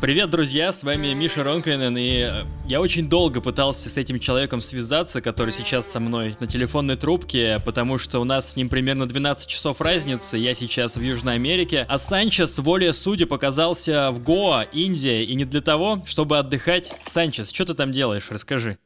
[0.00, 4.62] Привет, друзья, с вами Миша Ронкайнен, и э, я очень долго пытался с этим человеком
[4.62, 9.06] связаться, который сейчас со мной на телефонной трубке, потому что у нас с ним примерно
[9.06, 14.62] 12 часов разницы, я сейчас в Южной Америке, а Санчес, воле судьи, показался в Гоа,
[14.72, 16.90] Индия, и не для того, чтобы отдыхать.
[17.04, 18.78] Санчес, что ты там делаешь, расскажи.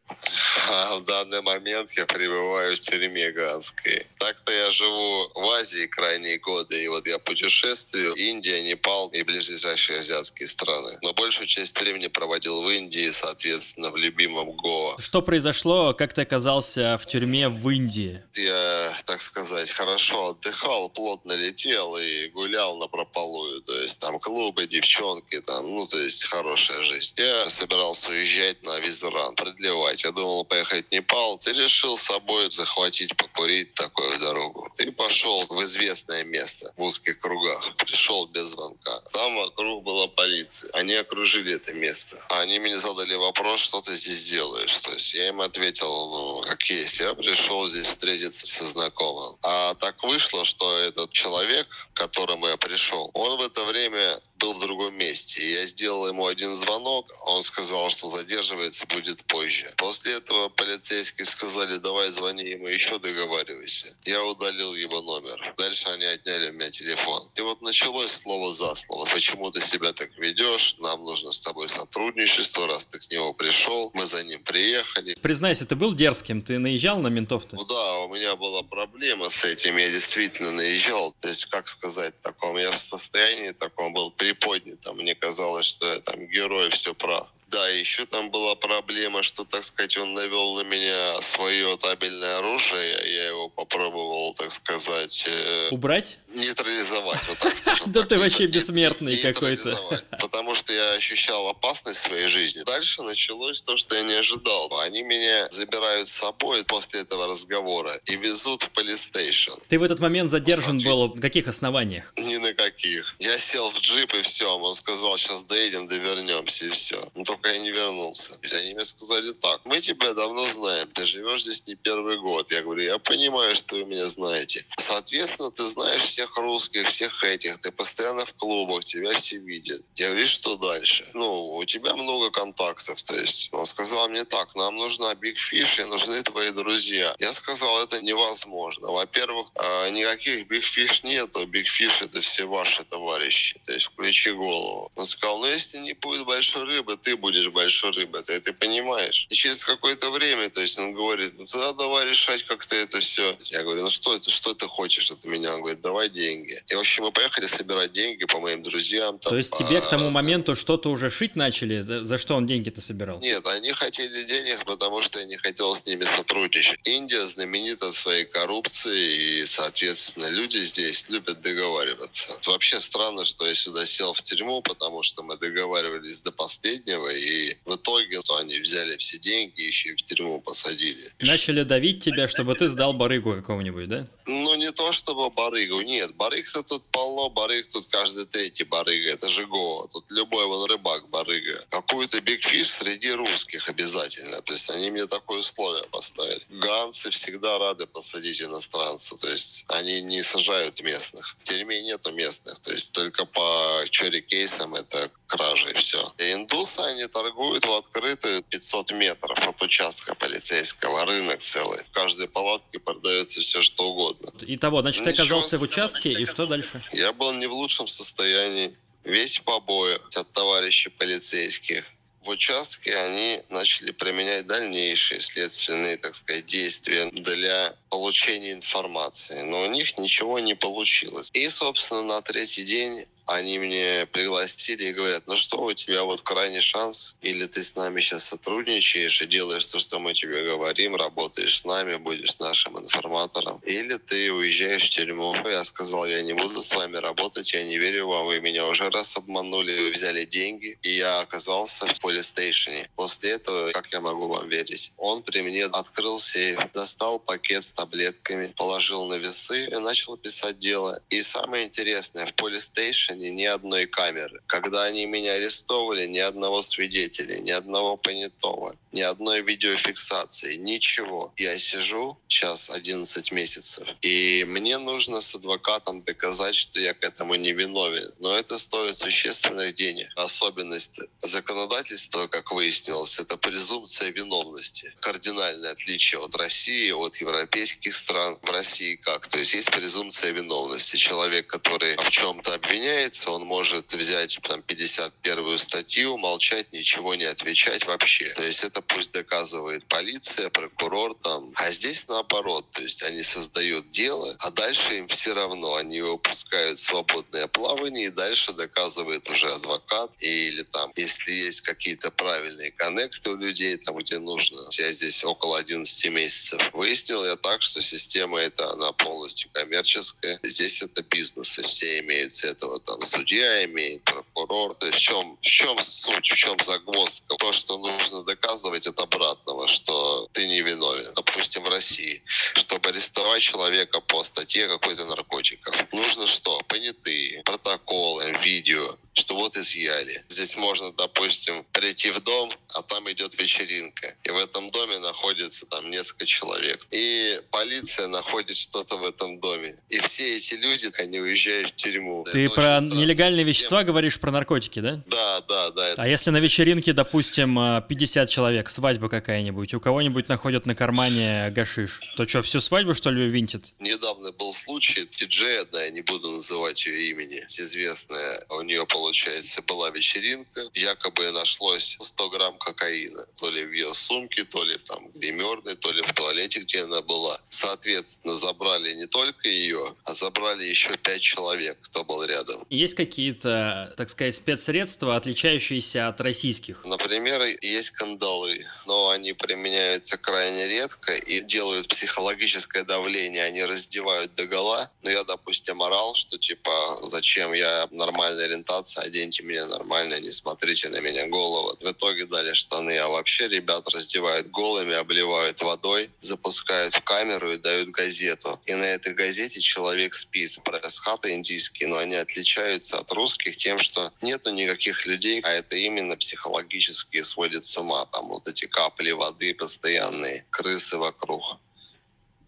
[0.69, 4.07] А в данный момент я пребываю в тюрьме Ганской.
[4.19, 9.99] Так-то я живу в Азии крайние годы, и вот я путешествую Индия, Непал и ближайшие
[9.99, 10.99] азиатские страны.
[11.03, 14.97] Но большую часть времени проводил в Индии, соответственно, в любимом Гоа.
[14.99, 18.23] Что произошло, как ты оказался в тюрьме в Индии?
[18.35, 23.61] Я, так сказать, хорошо отдыхал, плотно летел и гулял на прополую.
[23.62, 27.15] То есть там клубы, девчонки, там, ну, то есть хорошая жизнь.
[27.17, 30.05] Я собирался уезжать на Визран, продлевать.
[30.05, 31.38] Я думал поехать в Непал.
[31.38, 34.69] Ты решил с собой захватить, покурить такую дорогу.
[34.77, 37.74] Ты пошел в известное место в узких кругах.
[37.77, 39.00] Пришел без звонка.
[39.12, 40.70] Там вокруг была полиция.
[40.72, 42.16] Они окружили это место.
[42.30, 44.77] Они мне задали вопрос, что ты здесь делаешь.
[44.80, 47.00] То есть я им ответил, ну, как есть.
[47.00, 49.36] Я пришел здесь встретиться со знакомым.
[49.42, 54.53] А так вышло, что этот человек, к которому я пришел, он в это время был
[54.53, 55.42] в другом месте.
[55.42, 59.73] И я сделал ему один звонок, он сказал, что задерживается будет позже.
[59.77, 63.89] После этого полицейские сказали, давай звони ему еще, договаривайся.
[64.05, 65.55] Я удалил его номер.
[65.56, 67.22] Дальше они отняли у меня телефон.
[67.37, 69.06] И вот началось слово за слово.
[69.06, 70.77] Почему ты себя так ведешь?
[70.78, 73.91] Нам нужно с тобой сотрудничество, раз ты к нему пришел.
[73.95, 75.15] Мы за ним приехали.
[75.22, 76.42] Признайся, ты был дерзким?
[76.42, 77.56] Ты наезжал на ментов-то?
[77.56, 79.78] Ну да, у меня была проблема с этим.
[79.78, 81.15] Я действительно наезжал.
[81.20, 84.93] То есть, как сказать, в таком я в состоянии таком был при приподнято.
[84.93, 87.29] Мне казалось, что я там герой, все прав.
[87.49, 92.99] Да, еще там была проблема, что, так сказать, он навел на меня свое табельное оружие.
[93.05, 95.25] Я его попробовал, так сказать...
[95.28, 96.19] Э, Убрать?
[96.34, 97.84] Нейтрализовать, вот так скажем.
[97.93, 99.78] Да ты вообще бессмертный какой-то.
[100.21, 102.62] Потому что я ощущал опасность в своей жизни.
[102.65, 104.73] Дальше началось то, что я не ожидал.
[104.81, 109.53] Они меня забирают с собой после этого разговора и везут в полистейшн.
[109.69, 112.12] Ты в этот момент задержан был на каких основаниях?
[112.17, 113.15] Ни на каких.
[113.19, 114.47] Я сел в джип и все.
[114.59, 117.09] Он сказал, сейчас доедем, довернемся и все.
[117.15, 118.39] Ну, только я не вернулся.
[118.53, 122.50] Они мне сказали так, мы тебя давно знаем, ты живешь здесь не первый год.
[122.50, 124.65] Я говорю, я понимаю, что вы меня знаете.
[124.78, 129.83] Соответственно, ты знаешь всех русских, всех этих, ты постоянно в клубах, тебя все видят.
[129.97, 131.07] Я говорю, что дальше?
[131.15, 135.81] Ну, у тебя много контактов, то есть он сказал мне так, нам нужна Big Fish
[135.81, 137.15] и нужны твои друзья.
[137.19, 138.89] Я сказал, это невозможно.
[138.89, 144.33] Во-первых, а, никаких Big Fish нету, Big Fish это все ваши товарищи, то есть включи
[144.33, 144.91] голову.
[144.97, 149.27] Он сказал, ну если не будет большой рыбы, ты будешь большой рыбой, ты это понимаешь.
[149.29, 153.37] И через какое-то время, то есть он говорит, ну тогда давай решать как-то это все.
[153.45, 155.55] Я говорю, ну что это, что ты хочешь от меня?
[155.55, 156.58] Он говорит, давай деньги.
[156.70, 159.19] И в общем мы поехали собирать деньги по моим друзьям.
[159.19, 161.80] Там, то есть тебе к тому моменту что-то уже шить начали?
[161.80, 163.20] За, за что он деньги-то собирал?
[163.20, 166.80] Нет, они хотели денег, потому что я не хотел с ними сотрудничать.
[166.84, 172.38] Индия знаменита своей коррупцией, и, соответственно, люди здесь любят договариваться.
[172.46, 177.34] Вообще странно, что я сюда сел в тюрьму, потому что мы договаривались до последнего, и
[177.34, 181.12] и в итоге то они взяли все деньги и еще и в тюрьму посадили.
[181.20, 184.06] Начали давить тебя, чтобы ты сдал барыгу какого-нибудь, да?
[184.26, 186.03] Ну, не то чтобы барыгу, нет.
[186.12, 189.10] Барыг-то тут полно, барыг тут каждый третий барыга.
[189.10, 189.87] Это же Гоа.
[189.88, 191.65] Тут любой вон рыбак барыга.
[191.70, 194.41] Какую-то бигфиш среди русских обязательно.
[194.43, 196.43] То есть они мне такое условие поставили.
[196.50, 199.16] Ганцы всегда рады посадить иностранца.
[199.16, 201.37] То есть они не сажают местных.
[201.38, 202.59] В тюрьме нету местных.
[202.60, 206.12] То есть только по чори кейсам это кражи и все.
[206.19, 211.83] И индусы, они торгуют в открытую 500 метров от участка полицейского, рынок целый.
[211.85, 214.31] В каждой палатке продается все что угодно.
[214.43, 216.83] Итого, значит, ты оказался в участке, и что дальше?
[216.93, 218.77] Я был не в лучшем состоянии.
[219.05, 221.85] Весь побои от товарищей полицейских
[222.25, 229.43] в участке они начали применять дальнейшие следственные, так сказать, действия для получения информации.
[229.43, 231.29] Но у них ничего не получилось.
[231.35, 236.21] И, собственно, на третий день они мне пригласили и говорят, ну что, у тебя вот
[236.21, 240.97] крайний шанс, или ты с нами сейчас сотрудничаешь и делаешь то, что мы тебе говорим,
[240.97, 245.35] работаешь с нами, будешь нашим информатором, или ты уезжаешь в тюрьму.
[245.44, 248.91] Я сказал, я не буду с вами работать, я не верю вам, вы меня уже
[248.91, 252.88] раз обманули, вы взяли деньги, и я оказался в полистейшене.
[252.97, 254.93] После этого, как я могу вам верить?
[254.99, 260.59] Он при мне открыл сейф, достал пакет с таблетками, положил на весы и начал писать
[260.59, 261.00] дело.
[261.11, 264.40] И самое интересное, в полистейшене нарушения ни одной камеры.
[264.46, 271.32] Когда они меня арестовывали, ни одного свидетеля, ни одного понятого, ни одной видеофиксации, ничего.
[271.37, 277.34] Я сижу сейчас 11 месяцев, и мне нужно с адвокатом доказать, что я к этому
[277.34, 278.11] не виновен.
[278.20, 280.08] Но это стоит существенных денег.
[280.17, 284.93] Особенность законодательства, как выяснилось, это презумпция виновности.
[285.00, 288.38] Кардинальное отличие от России, от европейских стран.
[288.43, 289.26] В России как?
[289.26, 290.96] То есть есть презумпция виновности.
[290.96, 292.58] Человек, который в чем-то
[293.05, 298.33] обвиняется, он может взять там 51 статью, молчать, ничего не отвечать вообще.
[298.35, 301.51] То есть это пусть доказывает полиция, прокурор там.
[301.56, 302.67] А здесь наоборот.
[302.73, 305.75] То есть они создают дело, а дальше им все равно.
[305.75, 310.11] Они выпускают свободное плавание, и дальше доказывает уже адвокат.
[310.21, 314.61] Или там, если есть какие-то правильные коннекты у людей, там, где нужно.
[314.73, 316.71] Я здесь около 11 месяцев.
[316.73, 320.39] Выяснил я так, что система эта, она полностью коммерческая.
[320.43, 322.81] Здесь это бизнес, и все имеют этого.
[322.81, 324.75] Там судья имеет, прокурор.
[324.75, 327.37] То есть в чем, в чем суть, в чем загвоздка?
[327.37, 331.12] То, что нужно доказывать от обратного, что ты не виновен.
[331.14, 332.23] Допустим, в России.
[332.55, 335.75] Чтобы арестовать человека по статье какой-то наркотиков.
[335.93, 336.61] Нужно что?
[336.69, 340.25] Понятые, протоколы, видео, что вот изъяли.
[340.28, 344.14] Здесь можно, допустим, прийти в дом, а там идет вечеринка.
[344.25, 346.87] И в этом доме находится там несколько человек.
[346.90, 349.76] И полиция находит что-то в этом доме.
[349.88, 352.25] И все эти люди, они уезжают в тюрьму.
[352.25, 353.49] Ты это про нелегальные система.
[353.49, 355.02] вещества говоришь, про наркотики, да?
[355.06, 355.88] Да, да, да.
[355.90, 356.02] Это...
[356.02, 357.55] А если на вечеринке, допустим,
[357.88, 363.10] 50 человек, свадьба какая-нибудь, у кого-нибудь находят на кармане гашиш, то что, всю свадьбу, что
[363.10, 363.75] ли, винтит?
[363.78, 369.61] Недавно был случай, диджей одна, я не буду называть ее имени, известная, у нее, получается,
[369.62, 375.11] была вечеринка, якобы нашлось 100 грамм кокаина, то ли в ее сумке, то ли там
[375.12, 377.39] гримерной, то ли в туалете, где она была.
[377.51, 382.65] Соответственно, забрали не только ее, а забрали еще пять человек, кто был рядом.
[382.71, 386.83] Есть какие-то, так сказать, спецсредства, отличающиеся от российских?
[386.87, 394.47] Например, есть кандалы, но они применяются крайне редко и делают психологическое давление, они раздевают до
[394.47, 394.91] гола.
[395.03, 398.49] Но я, допустим, орал, что типа, зачем я нормальная
[398.94, 401.76] ориентация, оденьте меня нормально, не смотрите на меня голову.
[401.81, 407.56] В итоге дали штаны, а вообще ребят раздевают голыми, обливают водой, запускают в камеру и
[407.56, 408.50] дают газету.
[408.67, 410.58] И на этой газете человек спит.
[410.64, 416.17] Пресс-хаты индийские, но они отличаются от русских тем, что нету никаких людей, а это именно
[416.17, 418.06] психологически сводит с ума.
[418.06, 421.58] Там вот эти капли воды постоянные, крысы вокруг.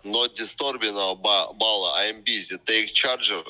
[0.04, 3.42] Not disturbing ball, I'm busy, take charger.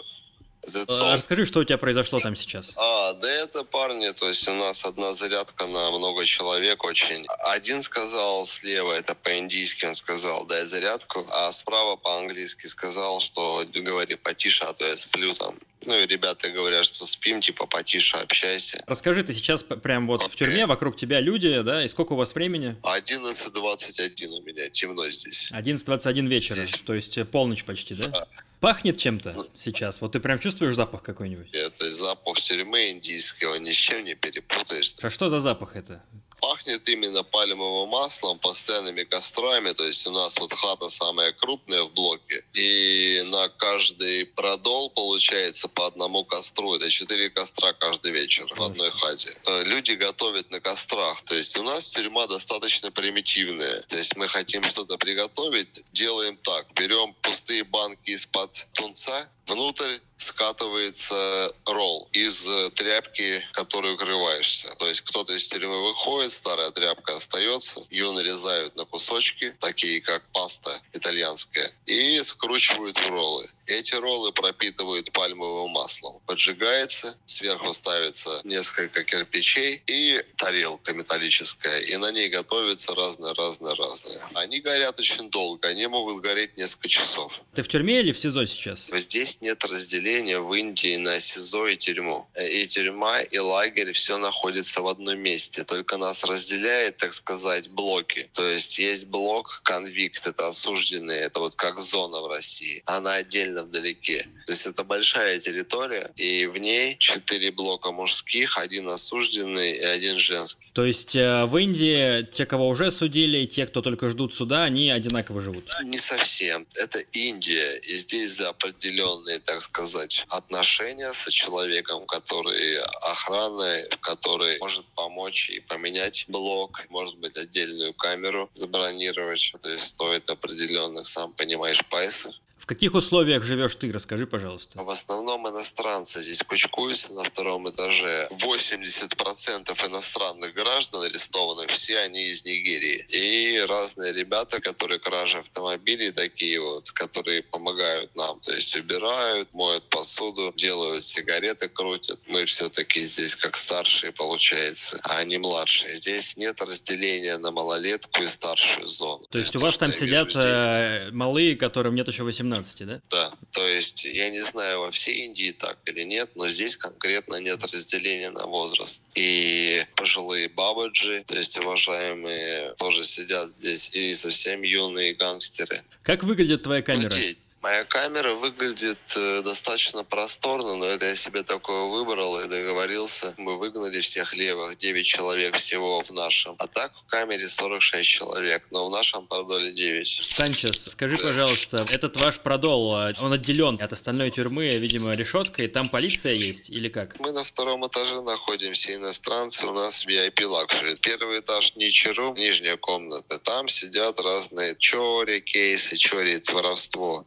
[0.88, 2.72] А, расскажи, что у тебя произошло там сейчас.
[2.76, 7.26] А, да это парни, то есть у нас одна зарядка на много человек очень.
[7.46, 14.16] Один сказал слева, это по-индийски он сказал, дай зарядку, а справа по-английски сказал, что говори
[14.16, 15.54] потише, а то я сплю там.
[15.86, 18.82] Ну и ребята говорят, что спим, типа потише общайся.
[18.86, 20.30] Расскажи, ты сейчас прям вот okay.
[20.30, 22.76] в тюрьме, вокруг тебя люди, да, и сколько у вас времени?
[22.82, 25.50] 11.21 у меня, темно здесь.
[25.52, 26.80] 11.21 вечера, здесь.
[26.82, 28.08] то есть полночь почти, да?
[28.08, 28.26] Да.
[28.60, 30.00] Пахнет чем-то ну, сейчас?
[30.00, 31.48] Вот ты прям чувствуешь запах какой-нибудь?
[31.52, 34.94] Это запах тюрьмы индийского, ни с чем не перепутаешь.
[35.02, 36.02] А что за запах это?
[36.40, 39.72] Пахнет именно пальмовым маслом, постоянными кострами.
[39.72, 42.44] То есть у нас вот хата самая крупная в блоке.
[42.54, 46.74] И на каждый продол получается по одному костру.
[46.74, 49.36] Это четыре костра каждый вечер в одной хате.
[49.46, 51.22] Э, люди готовят на кострах.
[51.22, 53.81] То есть у нас тюрьма достаточно примитивная.
[53.82, 56.66] То есть мы хотим что-то приготовить, делаем так.
[56.74, 64.74] Берем пустые банки из-под тунца, внутрь скатывается ролл из э, тряпки, которой укрываешься.
[64.79, 70.22] То есть кто-то из тюрьмы выходит, старая тряпка остается, ее нарезают на кусочки, такие как
[70.32, 73.46] паста итальянская, и скручивают в роллы.
[73.67, 76.20] Эти роллы пропитывают пальмовым маслом.
[76.26, 84.20] Поджигается, сверху ставится несколько кирпичей и тарелка металлическая, и на ней готовится разное-разное-разное.
[84.34, 87.41] Они горят очень долго, они могут гореть несколько часов.
[87.55, 88.88] Ты в тюрьме или в СИЗО сейчас?
[88.93, 92.28] Здесь нет разделения в Индии на СИЗО и тюрьму.
[92.40, 95.64] И тюрьма, и лагерь, все находится в одном месте.
[95.64, 98.28] Только нас разделяет, так сказать, блоки.
[98.32, 102.82] То есть есть блок конвикт, это осужденные, это вот как зона в России.
[102.86, 104.26] Она отдельно вдалеке.
[104.46, 110.19] То есть это большая территория, и в ней четыре блока мужских, один осужденный и один
[110.19, 110.66] женский.
[110.76, 114.64] То есть э, в Индии те, кого уже судили, и те, кто только ждут суда,
[114.64, 115.64] они одинаково живут?
[115.82, 116.66] Не совсем.
[116.74, 122.78] Это Индия, и здесь за определенные, так сказать, отношения с человеком, который
[123.10, 129.54] охраны, который может помочь и поменять блок, может быть, отдельную камеру забронировать.
[129.58, 132.34] То есть стоит определенных, сам понимаешь, пайсов
[132.67, 133.93] В каких условиях живешь ты?
[133.93, 134.82] Расскажи, пожалуйста.
[134.82, 138.29] В основном иностранцы здесь кучкуются на втором этаже.
[138.32, 143.06] 80% иностранных граждан арестованных, все они из Нигерии.
[143.11, 148.41] И разные ребята, которые кражи автомобилей такие вот, которые помогают нам.
[148.41, 152.19] То есть убирают, моют посуду, делают сигареты, крутят.
[152.27, 155.94] Мы все-таки здесь как старшие, получается, а они младшие.
[155.94, 159.25] Здесь нет разделения на малолетку и старшую зону.
[159.31, 163.01] То есть у вас там сидят э, малые, которым нет еще 18, да?
[163.10, 163.32] Да.
[163.53, 167.63] То есть я не знаю, во всей Индии так или нет, но здесь конкретно нет
[167.63, 169.08] разделения на возраст.
[169.15, 175.82] И пожилые бабаджи, то есть уважаемые, тоже сидят здесь, и совсем юные гангстеры.
[176.03, 177.15] Как выглядит твоя камера?
[177.15, 177.22] Ну,
[177.63, 183.34] Моя камера выглядит э, достаточно просторно, но это я себе такое выбрал и договорился.
[183.39, 186.55] Мы выгнали всех левых, 9 человек всего в нашем.
[186.58, 190.06] А так в камере 46 человек, но в нашем продоле 9.
[190.06, 191.22] Санчес, скажи, да.
[191.22, 196.70] пожалуйста, этот ваш продол, а, он отделен от остальной тюрьмы, видимо, решеткой, там полиция есть
[196.70, 197.19] или как?
[197.19, 200.96] Мы на втором этаже находимся, иностранцы, у нас VIP luxury.
[200.96, 203.39] Первый этаж नीचे room, нижняя комната.
[203.39, 207.27] Там сидят разные चोरी кейсы, चोरी, воровство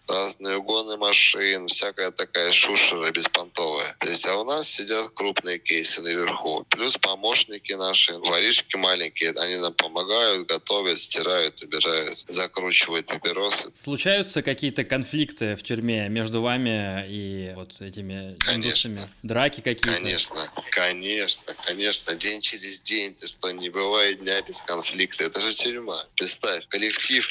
[0.11, 3.95] разные угоны машин, всякая такая шушера беспонтовая.
[3.99, 6.65] То есть, а у нас сидят крупные кейсы наверху.
[6.69, 13.73] Плюс помощники наши, воришки маленькие, они нам помогают, готовят, стирают, убирают, закручивают папиросы.
[13.73, 19.01] Случаются какие-то конфликты в тюрьме между вами и вот этими индусами?
[19.23, 19.99] Драки какие-то?
[19.99, 22.15] Конечно, конечно, конечно.
[22.15, 25.25] День через день, ты что, не бывает дня без конфликта.
[25.25, 26.03] Это же тюрьма.
[26.15, 27.27] Представь, коллектив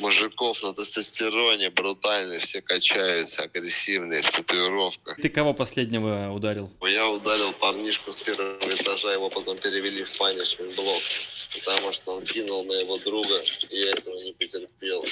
[0.00, 1.70] мужиков на тестостероне,
[2.24, 5.16] брутальные, все качаются, агрессивные, в татуировках.
[5.20, 6.70] Ты кого последнего ударил?
[6.82, 10.98] Я ударил парнишку с первого этажа, его потом перевели в панишмент блок,
[11.54, 15.04] потому что он кинул моего друга, и я этого не потерпел.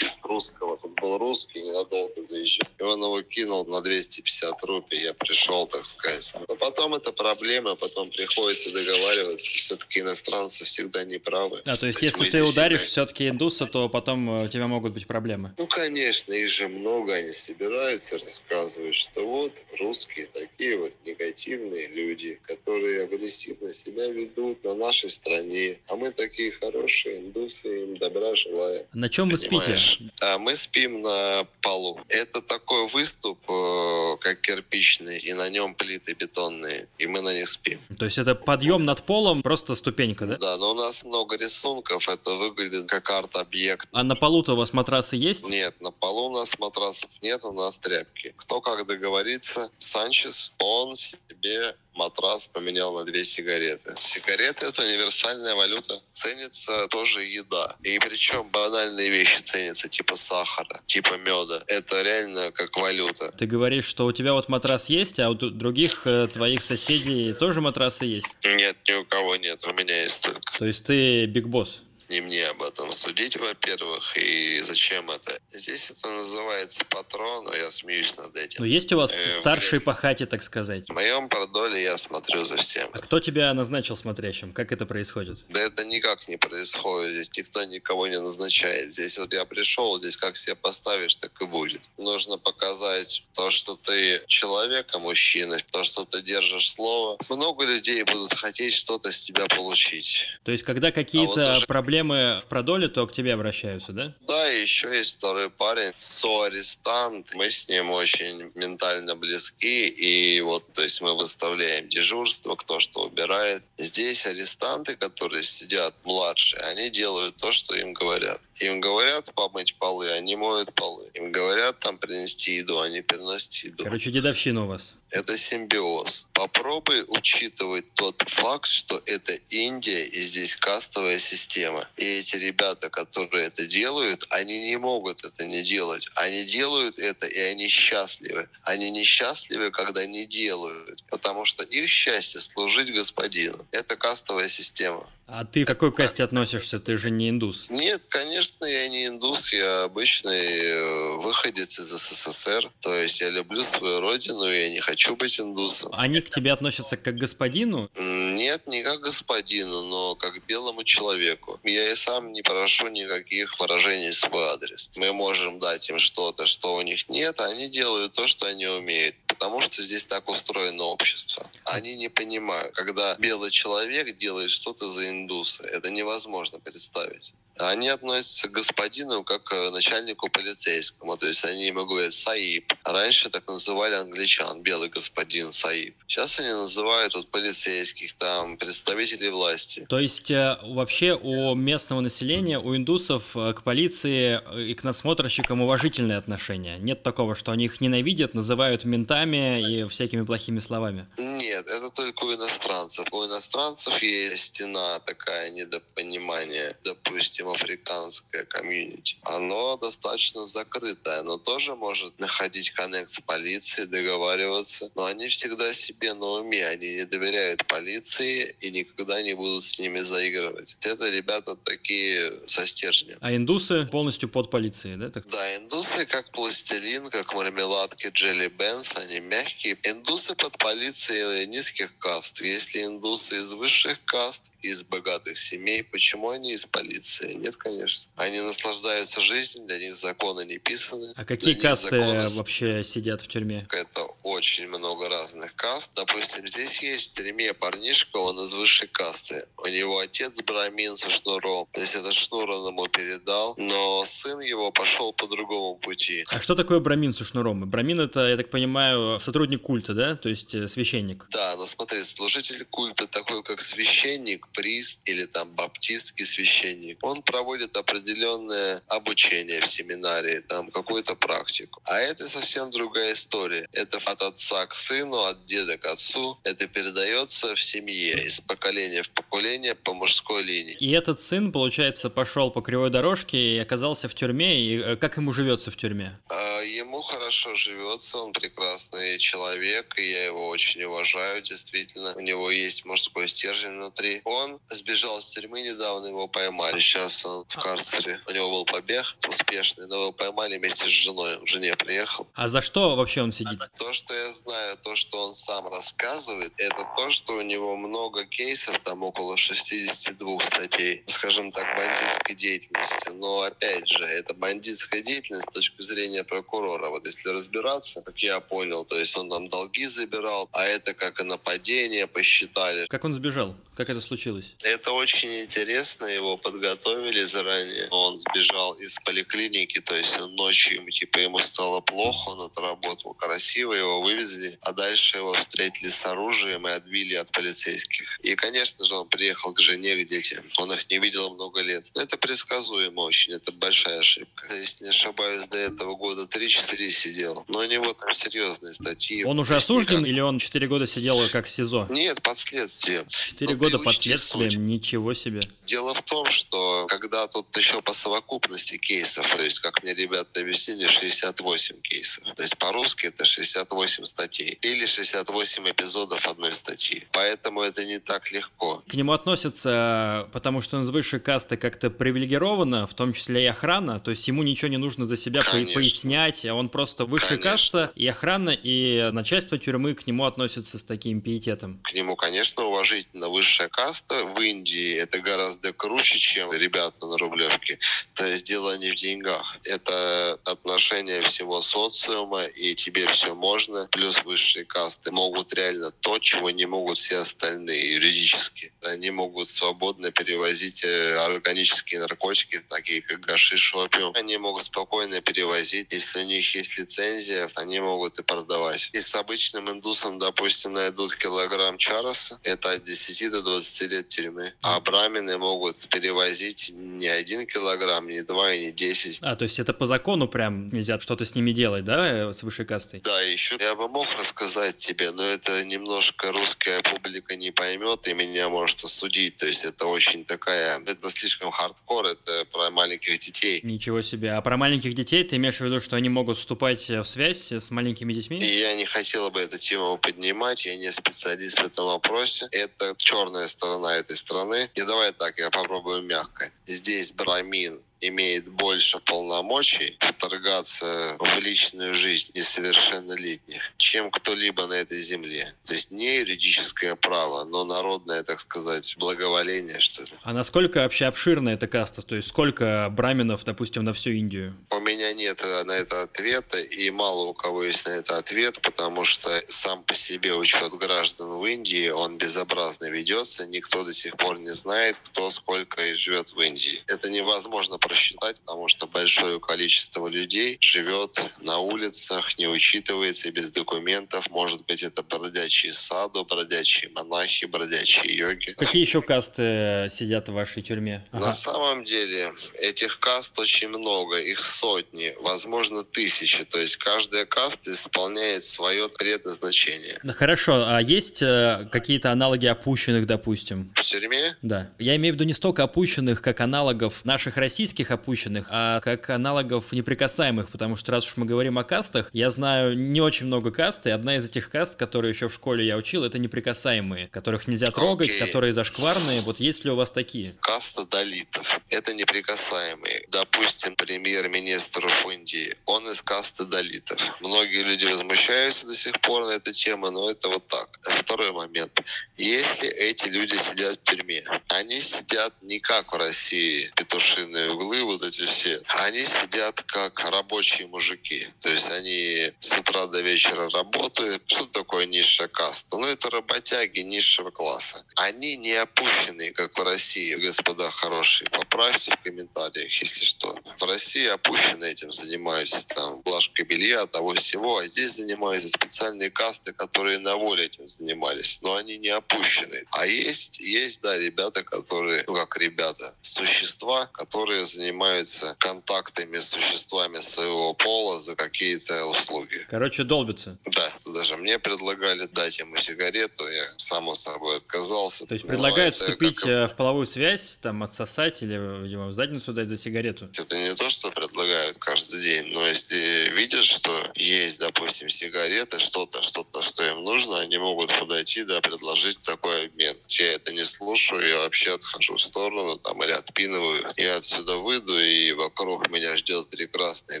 [0.22, 2.68] Русского, тут был русский, ненадолго заезжал.
[2.78, 6.32] И он его кинул на 250 рупий, я пришел, так сказать.
[6.48, 11.62] Но потом это проблема, потом приходится договариваться, все-таки иностранцы всегда не правы.
[11.64, 15.06] А, то есть, если ты ударишь все-таки индуса, то потом э, у тебя могут быть
[15.06, 15.54] проблемы?
[15.58, 22.38] Ну, конечно, их же много, они собираются, рассказывают, что вот русские такие вот негативные люди,
[22.42, 28.86] которые агрессивно себя ведут на нашей стране, а мы такие хорошие индусы, им добра желаем.
[28.92, 29.94] На чем вы Понимаешь?
[29.94, 30.12] спите?
[30.20, 32.00] А мы спим на полу.
[32.08, 37.48] Это такой выступ, э, как кирпичный, и на нем плиты бетонные, и мы на них
[37.48, 37.78] спим.
[37.98, 40.36] То есть это подъем над полом, просто ступенька, да?
[40.38, 43.88] Да, но у нас много рисунков, это выглядит как арт-объект.
[43.92, 45.48] А на полу-то у вас матрасы есть?
[45.48, 48.34] Нет, на полу у нас матрасов нет, у нас тряпки.
[48.36, 53.94] Кто как договорится, Санчес, он себе матрас поменял на две сигареты.
[53.98, 56.00] Сигареты— это универсальная валюта.
[56.12, 57.76] Ценится тоже еда.
[57.82, 61.62] И причем банальные вещи ценятся, типа сахара, типа меда.
[61.66, 63.32] Это реально как валюта.
[63.36, 67.60] Ты говоришь, что у тебя вот матрас есть, а у других э, твоих соседей тоже
[67.60, 68.36] матрасы есть?
[68.44, 70.58] Нет, ни у кого нет, у меня есть только.
[70.58, 71.80] То есть ты биг босс?
[72.08, 75.38] Не мне об этом судить, во-первых, и зачем это.
[75.48, 78.60] Здесь это называется патрон, но я смеюсь над этим.
[78.60, 80.88] Но есть у вас э, старший по хате, так сказать?
[80.88, 82.88] В моем продоле я смотрю за всем.
[82.92, 84.52] А кто тебя назначил смотрящим?
[84.52, 85.38] Как это происходит?
[85.48, 87.12] Да это никак не происходит.
[87.12, 88.92] Здесь никто никого не назначает.
[88.92, 91.82] Здесь вот я пришел, здесь как себя поставишь, так и будет.
[91.98, 97.18] Нужно показать то, что ты человек, а мужчина, то, что ты держишь слово.
[97.28, 100.28] Много людей будут хотеть что-то с тебя получить.
[100.44, 101.66] То есть, когда какие-то а вот даже...
[101.66, 104.14] проблемы проблемы в продоле, то к тебе обращаются, да?
[104.26, 107.26] Да, и еще есть второй парень, соарестант.
[107.34, 109.86] Мы с ним очень ментально близки.
[109.86, 113.62] И вот, то есть мы выставляем дежурство, кто что убирает.
[113.76, 118.40] Здесь арестанты, которые сидят младшие, они делают то, что им говорят.
[118.60, 121.10] Им говорят помыть полы, они моют полы.
[121.14, 123.84] Им говорят там принести еду, они приносят еду.
[123.84, 126.28] Короче, дедовщина у вас это симбиоз.
[126.32, 131.88] Попробуй учитывать тот факт, что это Индия и здесь кастовая система.
[131.96, 136.08] И эти ребята, которые это делают, они не могут это не делать.
[136.14, 138.48] Они делают это, и они счастливы.
[138.62, 143.66] Они несчастливы, когда не делают, потому что их счастье служить господину.
[143.72, 145.08] Это кастовая система.
[145.30, 146.80] А ты к какой касте относишься?
[146.80, 147.66] Ты же не индус.
[147.68, 149.52] Нет, конечно, я не индус.
[149.52, 152.70] Я обычный э, выходец из СССР.
[152.80, 155.92] То есть я люблю свою родину, я не хочу быть индусом.
[155.94, 157.90] Они к тебе относятся как к господину?
[157.94, 161.60] Нет, не как к господину, но как к белому человеку.
[161.62, 164.90] Я и сам не прошу никаких выражений в свой адрес.
[164.96, 168.66] Мы можем дать им что-то, что у них нет, а они делают то, что они
[168.66, 171.48] умеют потому что здесь так устроено общество.
[171.64, 177.32] Они не понимают, когда белый человек делает что-то за индуса, это невозможно представить.
[177.58, 181.16] Они относятся к господину как к начальнику полицейскому.
[181.16, 182.72] То есть они ему говорят «Саиб».
[182.84, 185.94] Раньше так называли англичан, белый господин Саиб.
[186.06, 189.86] Сейчас они называют вот полицейских, там, представителей власти.
[189.88, 195.60] То есть э, вообще у местного населения, у индусов э, к полиции и к насмотрщикам
[195.60, 196.78] уважительное отношение?
[196.78, 201.06] Нет такого, что они их ненавидят, называют ментами и всякими плохими словами?
[201.16, 203.06] Нет, это только у иностранцев.
[203.12, 209.16] У иностранцев есть стена такая недопонимание, допустим, африканское комьюнити.
[209.22, 216.14] Оно достаточно закрытое, оно тоже может находить коннект с полицией, договариваться, но они всегда себе
[216.14, 220.76] на уме, они не доверяют полиции и никогда не будут с ними заигрывать.
[220.80, 223.18] Это ребята такие со стержнем.
[223.20, 225.10] А индусы полностью под полицией, да?
[225.10, 225.28] Так?
[225.28, 229.78] Да, индусы как пластилин, как мармеладки Джелли Бенс, они мягкие.
[229.82, 232.40] Индусы под полицией низких каст.
[232.40, 237.34] Если индусы из высших каст, из богатых семей, почему они из полиции?
[237.38, 238.10] Нет, конечно.
[238.16, 241.12] Они наслаждаются жизнью, для них законы не писаны.
[241.16, 242.28] А какие касты законы...
[242.36, 243.66] вообще сидят в тюрьме?
[243.70, 245.90] Это очень много разных каст.
[245.94, 249.46] Допустим, здесь есть в тюрьме парнишка, он из высшей касты.
[249.68, 251.68] У него отец брамин со шнуром.
[251.72, 256.24] То есть этот шнур он ему передал, но сын его пошел по другому пути.
[256.28, 257.68] А что такое брамин со шнуром?
[257.68, 260.16] Брамин это, я так понимаю, сотрудник культа, да?
[260.16, 261.26] То есть э, священник.
[261.30, 266.98] Да, но смотри, служитель культа такой, как священник, прист или там баптистский священник.
[267.02, 271.82] Он проводит определенное обучение в семинарии, там какую-то практику.
[271.84, 273.66] А это совсем другая история.
[273.72, 276.38] Это от отца к сыну, от деда к отцу.
[276.44, 280.74] Это передается в семье из поколения в поколение по мужской линии.
[280.74, 284.60] И этот сын, получается, пошел по кривой дорожке и оказался в тюрьме.
[284.60, 286.18] И э, как ему живется в тюрьме?
[286.30, 292.14] А, ему хорошо живется, он прекрасный человек, и я его очень уважаю, действительно.
[292.16, 294.20] У него есть мужской стержень внутри.
[294.24, 296.80] Он сбежал с тюрьмы недавно, его поймали.
[296.80, 298.20] Сейчас он в карцере.
[298.26, 301.38] У него был побег успешный, но его поймали вместе с женой.
[301.44, 302.26] Жене приехал.
[302.34, 303.58] А за что вообще он сидит?
[303.76, 308.24] То, что я знаю, то, что он сам рассказывает, это то, что у него много
[308.24, 313.10] кейсов, там около 62 статей, скажем так, бандитской деятельности.
[313.14, 316.90] Но опять же, это бандитская деятельность с точки зрения прокурора.
[316.90, 321.20] Вот если разбираться, как я понял, то есть он там долги забирал, а это как
[321.20, 322.86] и нападение посчитали.
[322.88, 323.56] Как он сбежал?
[323.78, 324.54] Как это случилось?
[324.64, 327.86] Это очень интересно, его подготовили заранее.
[327.90, 333.72] Он сбежал из поликлиники, то есть ночью ему, типа, ему стало плохо, он отработал красиво,
[333.72, 338.18] его вывезли, а дальше его встретили с оружием и отбили от полицейских.
[338.20, 340.44] И, конечно же, он приехал к жене, к детям.
[340.58, 341.84] Он их не видел много лет.
[341.94, 344.54] Но это предсказуемо очень, это большая ошибка.
[344.54, 347.44] Если не ошибаюсь, до этого года 3-4 сидел.
[347.48, 349.24] Но у него там серьезные статьи.
[349.24, 351.88] Он уже осужден или он 4 года сидел как СИЗО?
[351.90, 353.06] Нет, под следствием.
[353.08, 354.60] 4 года года под следствием, суть.
[354.60, 355.40] ничего себе.
[355.66, 360.40] Дело в том, что когда тут еще по совокупности кейсов, то есть, как мне ребята
[360.40, 362.24] объяснили, 68 кейсов.
[362.34, 364.58] То есть по-русски это 68 статей.
[364.62, 367.04] Или 68 эпизодов одной статьи.
[367.12, 368.82] Поэтому это не так легко.
[368.88, 373.46] К нему относятся, потому что он из высшей касты как-то привилегировано, в том числе и
[373.46, 374.00] охрана.
[374.00, 375.74] То есть ему ничего не нужно за себя Конечно.
[375.74, 380.84] пояснять, а он просто высшая каста, и охрана, и начальство тюрьмы к нему относятся с
[380.84, 381.80] таким пиететом.
[381.82, 387.16] К нему, конечно, уважительно высшая высшая каста в Индии это гораздо круче, чем ребята на
[387.18, 387.78] Рублевке.
[388.14, 389.56] То есть дело не в деньгах.
[389.64, 393.88] Это отношение всего социума, и тебе все можно.
[393.90, 398.72] Плюс высшие касты могут реально то, чего не могут все остальные юридически.
[398.82, 404.12] Они могут свободно перевозить э, органические наркотики, такие как гашиш, опиум.
[404.14, 405.92] Они могут спокойно перевозить.
[405.92, 408.90] Если у них есть лицензия, они могут и продавать.
[408.92, 414.52] И с обычным индусом, допустим, найдут килограмм чароса, это от 10 до 20 лет тюрьмы.
[414.62, 419.18] А брамины могут перевозить не один килограмм, не два и не десять.
[419.22, 422.42] А, то есть это по закону прям нельзя что-то с ними делать, да, э, с
[422.42, 423.00] высшей кастой?
[423.00, 428.14] Да, еще я бы мог рассказать тебе, но это немножко русская публика не поймет и
[428.14, 429.36] меня может осудить.
[429.36, 433.60] То есть это очень такая, это слишком хардкор, это про маленьких детей.
[433.62, 434.32] Ничего себе.
[434.32, 437.70] А про маленьких детей ты имеешь в виду, что они могут вступать в связь с
[437.70, 438.38] маленькими детьми?
[438.38, 442.48] И я не хотела бы эту тему поднимать, я не специалист в этом вопросе.
[442.50, 444.70] Это черная сторона этой страны.
[444.74, 446.50] И давай так, я попробую мягко.
[446.66, 455.52] Здесь брамин имеет больше полномочий вторгаться в личную жизнь несовершеннолетних, чем кто-либо на этой земле.
[455.64, 460.12] То есть не юридическое право, но народное, так сказать, благоволение, что ли.
[460.22, 462.02] А насколько вообще обширна эта каста?
[462.02, 464.54] То есть сколько браминов, допустим, на всю Индию?
[464.70, 469.04] У меня нет на это ответа, и мало у кого есть на это ответ, потому
[469.04, 474.38] что сам по себе учет граждан в Индии, он безобразно ведется, никто до сих пор
[474.38, 476.82] не знает, кто сколько и живет в Индии.
[476.86, 484.28] Это невозможно просчитать, потому что большое количество людей живет на улицах, не учитывается без документов.
[484.30, 488.52] Может быть, это бродячие саду, бродячие монахи, бродячие йоги.
[488.52, 491.04] Какие еще касты сидят в вашей тюрьме?
[491.12, 491.26] Ага.
[491.26, 496.44] На самом деле этих каст очень много, их сотни, возможно тысячи.
[496.44, 499.98] То есть каждая каста исполняет свое предназначение.
[500.02, 503.72] Ну, хорошо, а есть э, какие-то аналоги опущенных, допустим?
[503.74, 504.36] В тюрьме?
[504.42, 504.70] Да.
[504.78, 509.72] Я имею в виду не столько опущенных, как аналогов наших российских опущенных, а как аналогов
[509.72, 513.86] неприкасаемых, потому что раз уж мы говорим о кастах, я знаю не очень много каст,
[513.86, 517.70] и одна из этих каст, которые еще в школе я учил, это неприкасаемые, которых нельзя
[517.70, 518.18] трогать, okay.
[518.26, 519.22] которые зашкварные.
[519.22, 520.34] Вот есть ли у вас такие?
[520.40, 521.60] Каста далитов.
[521.68, 523.06] Это неприкасаемые.
[523.10, 524.86] Допустим, премьер-министр
[525.28, 526.98] Индии, он из касты далитов.
[527.20, 530.68] Многие люди возмущаются до сих пор на эту тему, но это вот так.
[530.82, 531.80] Второй момент.
[532.16, 538.02] Если эти люди сидят в тюрьме, они сидят не как в России, петушиные углы, вот
[538.02, 538.60] эти все.
[538.68, 541.26] Они сидят как рабочие мужики.
[541.40, 544.22] То есть они с утра до вечера работают.
[544.26, 545.76] Что такое низшая каста?
[545.76, 547.84] Ну, это работяги низшего класса.
[547.96, 551.28] Они не опущенные, как в России, господа хорошие.
[551.30, 553.36] Поправьте в комментариях, если что.
[553.58, 559.52] В России опущены этим занимаются там глажкой белья, того всего, а здесь занимаются специальные касты,
[559.52, 562.64] которые на воле этим занимались, но они не опущены.
[562.72, 569.96] А есть, есть, да, ребята, которые, ну как ребята, существа, которые занимаются контактами с существами
[569.98, 572.38] своего пола за какие-то услуги.
[572.48, 573.36] Короче, долбятся.
[573.46, 578.06] Да, даже мне предлагали дать ему сигарету, я само собой отказался.
[578.06, 579.28] То есть предлагают вступить как...
[579.28, 583.08] Э, в половую связь, там отсосать или, видимо, в задницу дать за сигарету?
[583.12, 589.02] Это не то, что предлагают каждый день, но если видят, что есть, допустим, сигареты, что-то,
[589.02, 592.76] что-то, что им нужно, они могут подойти, да, предложить такой обмен.
[592.88, 596.64] Я это не слушаю, я вообще отхожу в сторону там или отпинываю.
[596.76, 600.00] Я отсюда выйду, и вокруг меня ждет прекрасный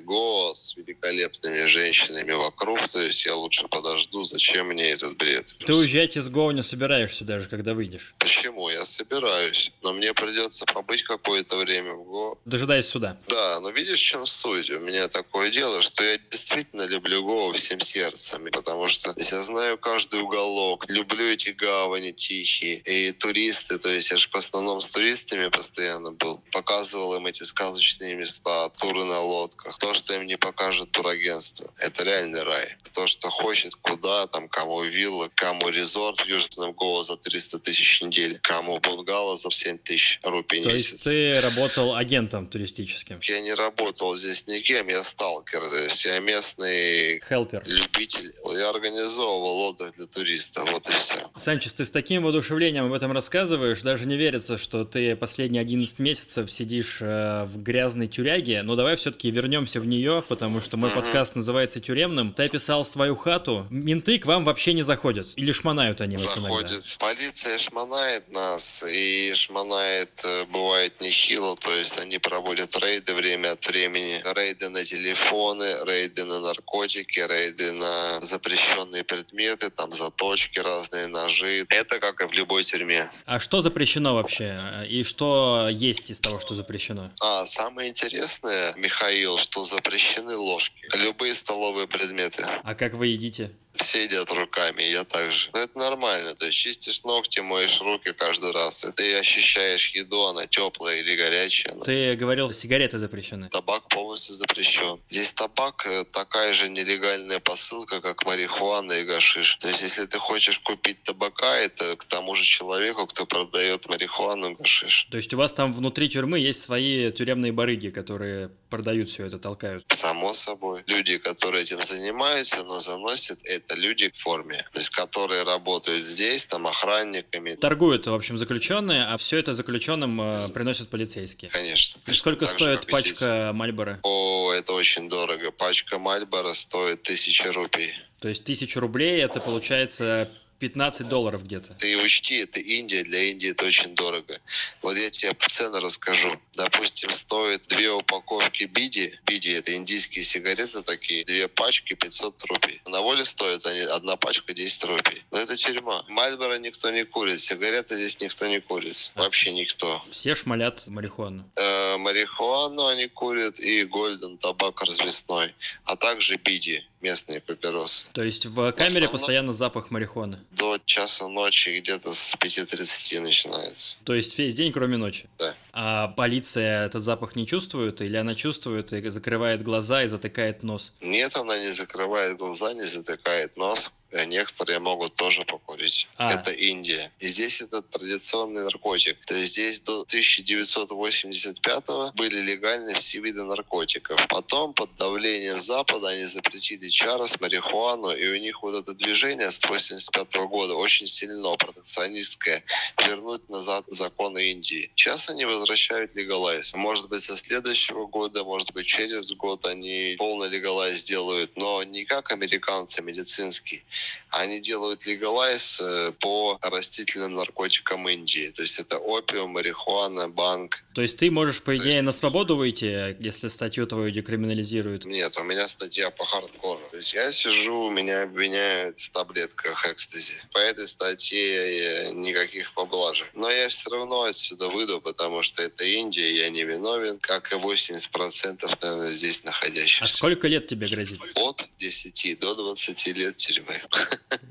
[0.00, 5.56] голос с великолепными женщинами вокруг, то есть я лучше подожду, зачем мне этот бред.
[5.64, 8.14] Ты уезжать из Го не собираешься даже, когда выйдешь?
[8.18, 8.68] Почему?
[8.68, 12.38] Я собираюсь, но мне придется побыть какое-то время в Го.
[12.44, 13.16] Дожидаясь суда.
[13.28, 14.70] Да, но видишь, в чем суть?
[14.70, 19.78] У меня такое дело, что я действительно люблю Го всем сердцем, потому что я знаю
[19.78, 24.90] каждый уголок, люблю эти гавани тихие, и туристы, то есть я же в основном с
[24.90, 30.36] туристами постоянно был, показывал им эти сказочные места, туры на лодках, то, что им не
[30.36, 32.76] покажет турагентство, это реальный рай.
[32.84, 38.00] Кто что хочет, куда, там, кому вилла, кому резорт в Южном Гоа за 300 тысяч
[38.00, 41.02] в неделю, кому бунгало за 7 тысяч рупий в месяц.
[41.02, 43.20] То есть ты работал агентом туристическим?
[43.24, 47.62] Я не работал здесь никем, я сталкер, то есть я местный Хелпер.
[47.66, 48.32] любитель.
[48.52, 51.30] Я организовывал отдых для туристов, вот и все.
[51.36, 55.98] Санчес, ты с таким воодушевлением об этом рассказываешь, даже не верится, что ты последние 11
[55.98, 60.90] месяцев сидишь э, в грязной тюряге, но давай все-таки вернемся в нее, потому что мой
[60.90, 62.32] подкаст называется «Тюремным».
[62.32, 66.70] Ты описал свою хату, менты к вам вообще не заходят, или шмонают они вас Заходят.
[66.70, 66.86] Иногда?
[66.98, 73.66] Полиция шмонает нас, и шмонает э, бывает нехило, то есть они проводят рейды время от
[73.66, 81.66] времени, рейды на телефоны, рейды на наркотики, рейды на запрещенные предметы, там заточки разные, ножи.
[81.68, 83.10] Это как и в любой тюрьме.
[83.26, 84.58] А что запрещено вообще?
[84.88, 87.10] И что есть из того, что запрещено?
[87.20, 90.80] А, самое интересное, Михаил, что запрещены ложки.
[90.96, 92.44] Любые столовые предметы.
[92.62, 93.50] А как вы едите?
[93.82, 95.50] Все едят руками, я также.
[95.52, 100.26] Но это нормально, то есть чистишь ногти, моешь руки каждый раз, и ты ощущаешь еду,
[100.26, 101.74] она теплая или горячая.
[101.84, 103.48] Ты говорил, сигареты запрещены.
[103.48, 105.00] Табак полностью запрещен.
[105.08, 109.56] Здесь табак э, такая же нелегальная посылка, как марихуана и гашиш.
[109.60, 114.50] То есть если ты хочешь купить табака, это к тому же человеку, кто продает марихуану
[114.50, 115.06] и гашиш.
[115.10, 119.38] То есть у вас там внутри тюрьмы есть свои тюремные барыги, которые продают все это,
[119.38, 119.84] толкают?
[119.88, 120.82] Само собой.
[120.86, 126.44] Люди, которые этим занимаются, но заносят это люди в форме, то есть которые работают здесь,
[126.44, 127.54] там охранниками.
[127.54, 131.50] Торгуют, в общем, заключенные, а все это заключенным э, приносят полицейские.
[131.50, 132.00] Конечно.
[132.06, 134.00] И сколько стоит же, пачка Мальбора?
[134.02, 135.50] О, это очень дорого.
[135.50, 137.92] Пачка Мальбора стоит тысяча рупий.
[138.20, 140.28] То есть тысяча рублей это получается
[140.58, 141.74] 15 долларов где-то.
[141.74, 144.40] Ты учти, это Индия, для Индии это очень дорого.
[144.82, 146.32] Вот я тебе цены расскажу.
[146.54, 149.18] Допустим, стоит две упаковки биди.
[149.24, 151.24] Биди это индийские сигареты такие.
[151.24, 152.80] Две пачки 500 рупий.
[152.86, 155.22] На воле стоит они, одна пачка 10 рупий.
[155.30, 156.04] Но это тюрьма.
[156.08, 157.40] Мальборо никто не курит.
[157.40, 159.12] Сигареты здесь никто не курит.
[159.14, 160.02] Вообще никто.
[160.10, 161.48] Все шмалят марихуану.
[161.56, 165.54] Э, марихуану они курят и гольден, табак развесной.
[165.84, 168.04] А также биди местные папиросы.
[168.12, 169.12] То есть в камере основном...
[169.12, 170.38] постоянно запах марихуаны?
[170.52, 173.96] До часа ночи где-то с 5.30 начинается.
[174.04, 175.28] То есть весь день, кроме ночи?
[175.38, 175.54] Да.
[175.80, 178.00] А полиция этот запах не чувствует?
[178.00, 180.92] Или она чувствует и закрывает глаза и затыкает нос?
[181.00, 183.92] Нет, она не закрывает глаза, не затыкает нос.
[184.10, 186.08] Э, некоторые могут тоже покурить.
[186.16, 186.32] А.
[186.32, 187.12] Это Индия.
[187.18, 189.22] И здесь это традиционный наркотик.
[189.26, 194.26] То есть здесь до 1985 были легальны все виды наркотиков.
[194.28, 199.62] Потом под давлением Запада они запретили чарос, марихуану, и у них вот это движение с
[199.62, 202.64] 85 года очень сильно протекционистское.
[203.06, 204.90] Вернуть назад законы Индии.
[204.96, 206.72] Сейчас они возвращают легалайз.
[206.74, 212.04] Может быть, со следующего года, может быть, через год они полный легалайз сделают, но не
[212.06, 213.84] как американцы, медицинский,
[214.30, 218.50] они делают легалайз э, по растительным наркотикам Индии.
[218.50, 220.82] То есть это опиум, марихуана, банк.
[220.98, 222.02] То есть ты можешь, по идее, есть...
[222.02, 225.04] на свободу выйти, если статью твою декриминализируют?
[225.04, 226.82] Нет, у меня статья по хардкору.
[226.90, 230.42] То есть я сижу, меня обвиняют в таблетках экстази.
[230.52, 233.30] По этой статье никаких поблажек.
[233.34, 237.54] Но я все равно отсюда выйду, потому что это Индия, я не виновен, как и
[237.54, 240.04] 80% наверное, здесь находящихся.
[240.04, 241.20] А сколько лет тебе грозит?
[241.36, 243.80] От 10 до 20 лет тюрьмы.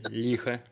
[0.07, 0.63] Лихо.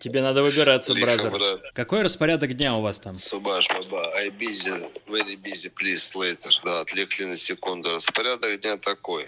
[0.00, 1.30] Тебе надо выбираться, Лихо, бразер.
[1.30, 1.60] Брат.
[1.72, 3.18] Какой распорядок дня у вас там?
[3.18, 6.50] Субаш, баба, I busy, very busy, please, later.
[6.64, 7.90] Да, отвлекли на секунду.
[7.90, 9.26] Распорядок дня такой.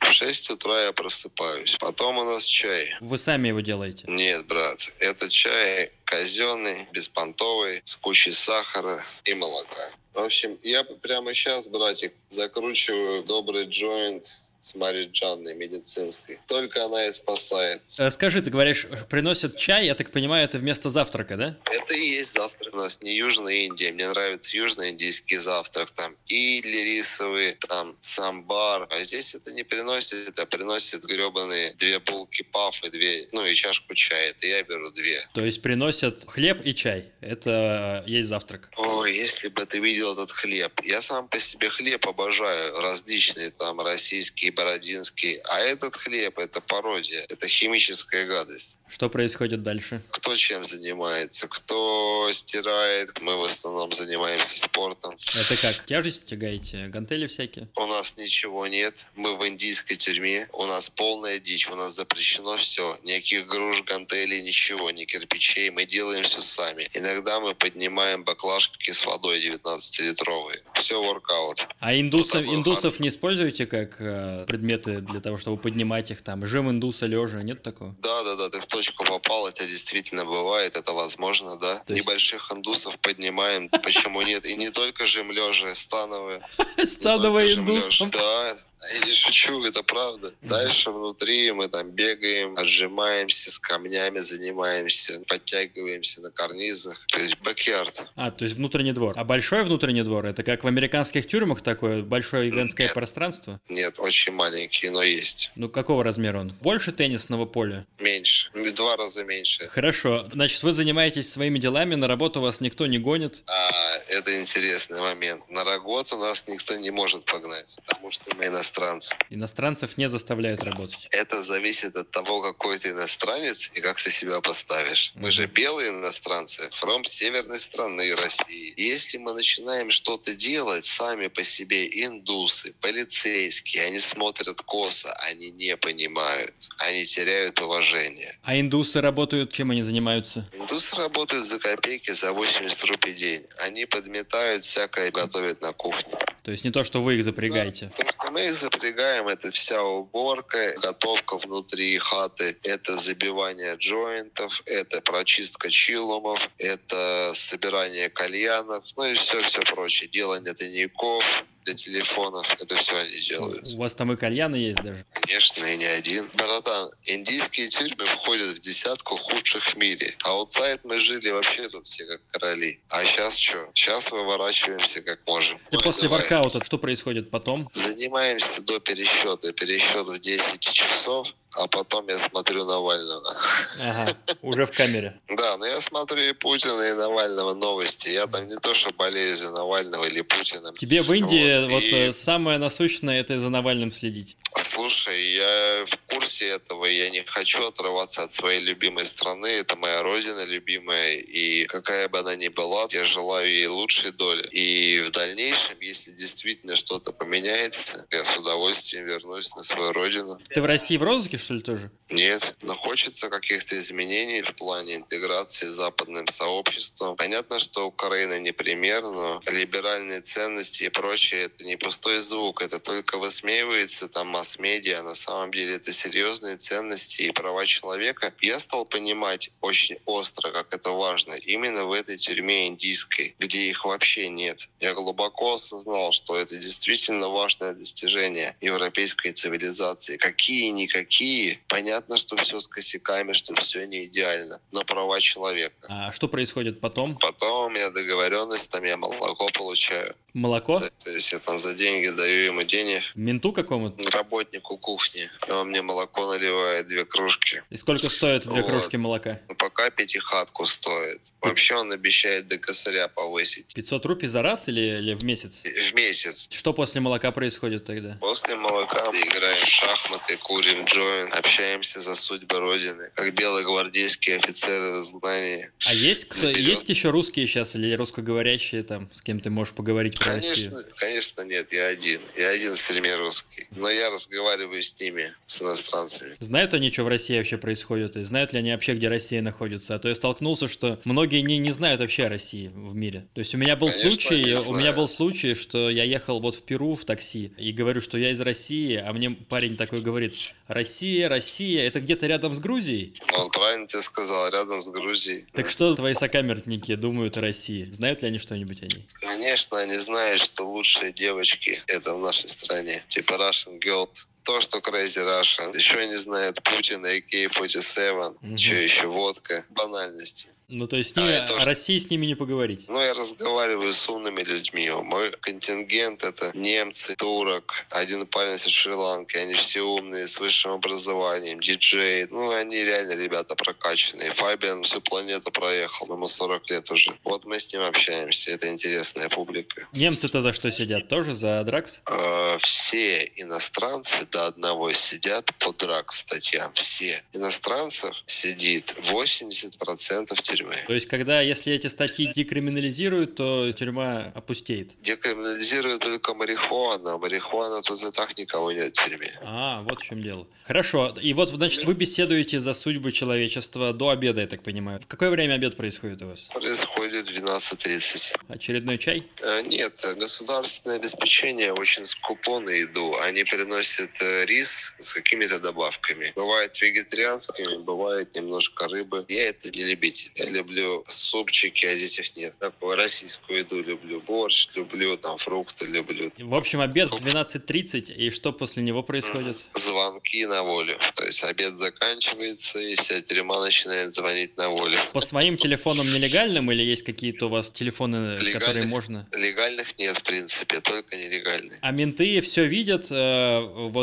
[0.00, 1.76] В 6 утра я просыпаюсь.
[1.78, 2.94] Потом у нас чай.
[3.00, 4.04] Вы сами его делаете?
[4.08, 4.92] Нет, брат.
[4.98, 9.92] Это чай казенный, беспонтовый, с кучей сахара и молока.
[10.12, 16.38] В общем, я прямо сейчас, братик, закручиваю добрый джойнт с Мариджанной медицинской.
[16.46, 17.82] Только она и спасает.
[17.98, 21.58] Э, скажи, ты говоришь, приносят чай, я так понимаю, это вместо завтрака, да?
[21.68, 22.72] Это и есть завтрак.
[22.72, 25.90] У нас не Южная Индия, мне нравится южноиндийский завтрак.
[25.90, 28.86] Там или рисовый, там самбар.
[28.90, 33.54] А здесь это не приносит, а приносит гребаные две булки паф и две, ну и
[33.54, 34.30] чашку чая.
[34.30, 35.20] Это я беру две.
[35.34, 37.06] То есть приносят хлеб и чай.
[37.20, 38.70] Это есть завтрак.
[38.76, 40.72] О, если бы ты видел этот хлеб.
[40.84, 42.80] Я сам по себе хлеб обожаю.
[42.80, 45.40] Различные там российские бородинский.
[45.48, 48.78] А этот хлеб, это пародия, это химическая гадость.
[48.92, 50.02] Что происходит дальше?
[50.10, 53.18] Кто чем занимается, кто стирает.
[53.22, 55.16] Мы в основном занимаемся спортом.
[55.34, 55.86] Это как?
[55.86, 56.88] Тяжесть тягаете?
[56.88, 57.68] Гантели всякие?
[57.76, 59.06] У нас ничего нет.
[59.16, 60.46] Мы в индийской тюрьме.
[60.52, 61.70] У нас полная дичь.
[61.70, 62.98] У нас запрещено все.
[63.02, 65.70] Никаких груш, гантелей, ничего, ни кирпичей.
[65.70, 66.86] Мы делаем все сами.
[66.92, 70.58] Иногда мы поднимаем баклажки с водой 19-литровые.
[70.74, 71.66] Все воркаут.
[71.80, 76.46] А индусов, индусов не используете как э, предметы для того, чтобы поднимать их там?
[76.46, 77.96] Жим индуса лежа, нет такого?
[78.02, 81.82] Да, да, да, ты в точку попал, это действительно бывает, это возможно, да.
[81.86, 81.90] есть...
[81.90, 84.44] Небольших индусов поднимаем, почему нет?
[84.44, 86.42] И не только жим лежа, становые.
[86.86, 88.10] Становые индусов.
[88.10, 88.56] Да,
[88.90, 90.34] я не шучу, это правда.
[90.42, 96.98] Дальше внутри мы там бегаем, отжимаемся, с камнями занимаемся, подтягиваемся на карнизах.
[97.06, 98.06] То есть бэкярд.
[98.16, 99.14] А, то есть внутренний двор.
[99.16, 100.26] А большой внутренний двор?
[100.26, 102.94] Это как в американских тюрьмах такое большое гигантское Нет.
[102.94, 103.60] пространство?
[103.68, 105.52] Нет, очень маленький, но есть.
[105.54, 106.52] Ну, какого размера он?
[106.60, 107.86] Больше теннисного поля?
[108.00, 108.50] Меньше.
[108.74, 109.68] Два раза меньше.
[109.68, 110.26] Хорошо.
[110.32, 113.42] Значит, вы занимаетесь своими делами, на работу вас никто не гонит?
[113.46, 115.48] А, это интересный момент.
[115.50, 119.18] На работу нас никто не может погнать, потому что мы иностранцы иностранцев.
[119.30, 121.06] Иностранцев не заставляют работать.
[121.10, 125.12] Это зависит от того, какой ты иностранец и как ты себя поставишь.
[125.14, 128.74] Мы же белые иностранцы, from северной страны России.
[128.76, 135.76] Если мы начинаем что-то делать сами по себе, индусы, полицейские, они смотрят косо, они не
[135.76, 138.38] понимают, они теряют уважение.
[138.42, 140.48] А индусы работают, чем они занимаются?
[140.52, 143.46] Индусы работают за копейки, за 80 рублей в день.
[143.58, 146.14] Они подметают всякое, готовят на кухне.
[146.42, 147.92] То есть не то, что вы их запрягаете?
[147.98, 155.68] Да, мы их запрягаем, это вся уборка, готовка внутри хаты, это забивание джойнтов, это прочистка
[155.70, 162.46] чилумов, это собирание кальянов, ну и все-все прочее, делание тайников, для телефонов.
[162.60, 163.68] Это все они делают.
[163.74, 165.04] У вас там и кальяны есть даже?
[165.12, 166.28] Конечно, и не один.
[166.34, 170.14] Братан, индийские тюрьмы входят в десятку худших в мире.
[170.24, 172.80] А аутсайд мы жили вообще тут все как короли.
[172.88, 173.68] А сейчас что?
[173.74, 175.58] Сейчас выворачиваемся как можем.
[175.70, 176.20] И Ой, после давай.
[176.20, 177.68] воркаута что происходит потом?
[177.72, 179.52] Занимаемся до пересчета.
[179.52, 183.36] Пересчет в 10 часов а потом я смотрю Навального.
[183.80, 185.20] Ага, уже в камере.
[185.28, 188.08] Да, но я смотрю и Путина, и Навального новости.
[188.10, 190.72] Я там не то, что болею за Навального или Путина.
[190.76, 194.36] Тебе в Индии Вот, вот и- э, самое насущное это за Навальным следить.
[194.62, 200.02] Слушай, я в курсе этого, я не хочу отрываться от своей любимой страны, это моя
[200.02, 204.46] родина любимая, и какая бы она ни была, я желаю ей лучшей доли.
[204.50, 210.38] И в дальнейшем, если действительно что-то поменяется, я с удовольствием вернусь на свою родину.
[210.54, 211.90] Ты в России в розыске, что ли, тоже?
[212.10, 217.16] Нет, но хочется каких-то изменений в плане интеграции с западным сообществом.
[217.16, 222.78] Понятно, что Украина не пример, но либеральные ценности и прочее это не пустой звук, это
[222.78, 228.34] только высмеивается там масс-медиа, на самом деле это серьезные ценности и права человека.
[228.40, 233.84] Я стал понимать очень остро, как это важно, именно в этой тюрьме индийской, где их
[233.86, 234.68] вообще нет.
[234.80, 240.18] Я глубоко осознал, что это действительно важное достижение европейской цивилизации.
[240.18, 241.31] Какие-никакие.
[241.68, 244.60] Понятно, что все с косяками, что все не идеально.
[244.72, 245.86] Но права человека.
[245.88, 247.16] А что происходит потом?
[247.18, 250.14] Потом у меня договоренность, там я молоко получаю.
[250.34, 250.78] Молоко?
[250.78, 254.10] То, то есть я там за деньги даю ему денег Менту какому-то?
[254.10, 255.28] работнику кухни.
[255.46, 257.62] И он мне молоко наливает, две кружки.
[257.70, 258.66] И сколько стоит две Вот.
[258.70, 259.38] кружки молока?
[259.48, 261.32] Ну, пока пятихатку стоит.
[261.42, 263.74] Вообще он обещает до косаря повысить.
[263.74, 265.62] 500 рупий за раз или, или в месяц?
[265.64, 266.48] В месяц.
[266.50, 268.16] Что после молока происходит тогда?
[268.20, 274.96] После молока играем в шахматы, курим джойн, общаемся за судьбы Родины, как белогвардейские офицеры в
[275.02, 275.66] изгнании.
[275.86, 280.18] А есть кто, есть еще русские сейчас или русскоговорящие там, с кем ты можешь поговорить
[280.22, 280.94] Конечно, Россию?
[280.96, 282.20] конечно нет, я один.
[282.36, 282.72] Я один
[283.18, 283.66] русский.
[283.72, 286.36] Но я разговариваю с ними, с иностранцами.
[286.40, 288.16] Знают они, что в России вообще происходит?
[288.16, 289.94] И знают ли они вообще, где Россия находится?
[289.94, 293.26] А то я столкнулся, что многие не, не знают вообще о России в мире.
[293.34, 296.54] То есть у меня был Конечно, случай, у меня был случай, что я ехал вот
[296.54, 300.34] в Перу в такси и говорю, что я из России, а мне парень такой говорит,
[300.68, 303.14] Россия, Россия, это где-то рядом с Грузией?
[303.32, 305.46] Он правильно тебе сказал, рядом с Грузией.
[305.52, 307.88] Так что твои сокамерники думают о России?
[307.90, 309.06] Знают ли они что-нибудь о ней?
[309.20, 313.04] Конечно, они знают, что лучшие девочки это в нашей стране.
[313.08, 314.26] Типа Russian Girls.
[314.44, 315.76] То, что Crazy Russian.
[315.76, 318.36] Еще они знают Путин, AK-47.
[318.42, 318.58] Мгм.
[318.58, 319.06] Что еще?
[319.06, 319.64] Водка.
[319.70, 320.48] Банальности.
[320.68, 322.86] Ну, то есть с А, ними, это о уж- России с ними не поговорить.
[322.88, 324.88] Ну, я разговариваю с умными людьми.
[324.90, 329.36] Мой контингент— это немцы, турок, один парень из Шри-Ланки.
[329.36, 332.26] Они все умные, с высшим образованием, диджей.
[332.30, 334.32] Ну, они реально ребята прокачанные.
[334.32, 337.12] Фабиан всю планету проехал, ему 40 лет уже.
[337.24, 338.50] Вот мы с ним общаемся.
[338.52, 339.86] Это интересная публика.
[339.92, 341.06] Немцы-то за что сидят?
[341.08, 342.00] Тоже за дракс?
[342.06, 346.72] Э, Все иностранцы до одного сидят по драк статьям.
[346.74, 347.22] Все.
[347.32, 350.74] Иностранцев сидит 80% тюрьмы.
[350.86, 355.00] То есть, когда, если эти статьи декриминализируют, то тюрьма опустеет.
[355.02, 359.32] Декриминализируют только марихуану, а марихуана тут и так никого нет в тюрьме.
[359.42, 360.46] А, вот в чем дело.
[360.64, 361.14] Хорошо.
[361.20, 365.00] И вот, значит, вы беседуете за судьбы человечества до обеда, я так понимаю.
[365.00, 366.40] В какое время обед происходит у вас?
[366.54, 368.36] Происходит в 12.30.
[368.48, 369.26] Очередной чай?
[369.40, 373.14] Э, Нет, государственное обеспечение очень скупо на еду.
[373.20, 376.32] Они приносят э, рис с какими-то добавками.
[376.34, 379.24] Бывает вегетарианскими, бывает немножко рыбы.
[379.28, 380.30] Я это не любитель.
[380.36, 382.56] Я люблю супчики, а здесь их нет.
[382.58, 384.20] Такую российскую еду люблю.
[384.26, 386.30] Борщ люблю, там фрукты люблю.
[386.38, 389.56] В общем, обед в 12.30, и что после него происходит?
[389.72, 390.98] Звонки на волю.
[391.14, 394.98] То есть обед заканчивается, и вся тюрьма начинает звонить на волю.
[395.12, 398.86] По своим телефонам нелегальным или есть какие-то у вас телефоны, которые Легальных.
[398.86, 399.28] можно?
[399.32, 401.78] Легальных нет, в принципе, только нелегальные.
[401.82, 403.60] А менты все видят, э,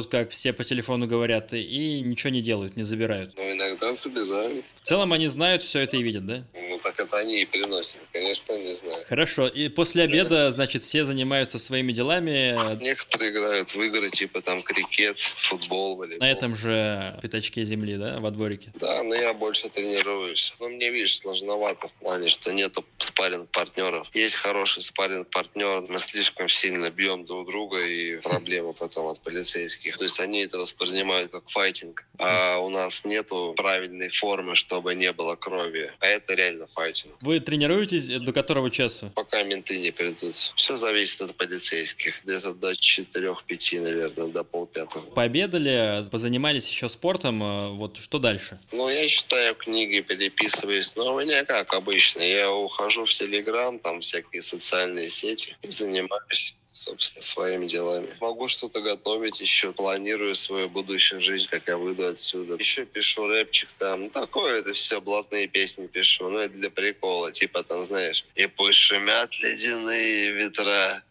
[0.09, 3.35] как все по телефону говорят, и ничего не делают, не забирают.
[3.35, 4.65] Но иногда забирают.
[4.81, 6.43] В целом они знают все это и видят, да?
[6.53, 9.03] Ну так это они и приносят, конечно, не знаю.
[9.07, 9.47] Хорошо.
[9.47, 12.57] И после обеда, значит, все занимаются своими делами.
[12.81, 15.17] Некоторые играют в игры, типа там крикет,
[15.49, 16.25] футбол, волейбол.
[16.25, 18.71] На этом же пятачке земли, да, во дворике.
[18.75, 20.53] Да, но я больше тренируюсь.
[20.59, 25.99] Но мне, видишь, сложновато в плане, что нету спарринг партнеров Есть хороший спарринг партнер мы
[25.99, 29.98] слишком сильно бьем друг друга, и проблемы потом от полицейских.
[29.99, 35.11] То есть они это воспринимают как файтинг, а у нас нету правильной формы, чтобы не
[35.11, 35.91] было крови.
[35.99, 37.17] А это реально файтинг.
[37.19, 39.11] Вы тренируетесь до которого часу?
[39.13, 40.35] Пока менты не придут.
[40.55, 42.23] Все зависит от полицейских.
[42.23, 45.13] Где-то до 4-5, наверное, до полпятого.
[45.13, 48.57] Пообедали, позанимались еще спортом, э, вот что дальше?
[48.71, 52.21] Ну, я читаю книги, переписываюсь, но у меня как обычно.
[52.21, 58.15] Я ухожу в Телеграм, там всякие социальные сети и занимаюсь собственно, своими делами.
[58.21, 62.55] Могу что-то готовить еще, планирую свою будущую жизнь, как я выйду отсюда.
[62.55, 67.31] Еще пишу рэпчик там, ну, такое это все, блатные песни пишу, ну, это для прикола,
[67.31, 71.03] типа там, знаешь, и пусть шумят ледяные ветра,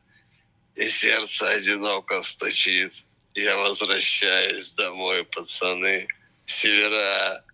[0.76, 2.92] и сердце одиноко стучит.
[3.34, 6.08] Я возвращаюсь домой, пацаны.
[6.46, 7.44] Севера.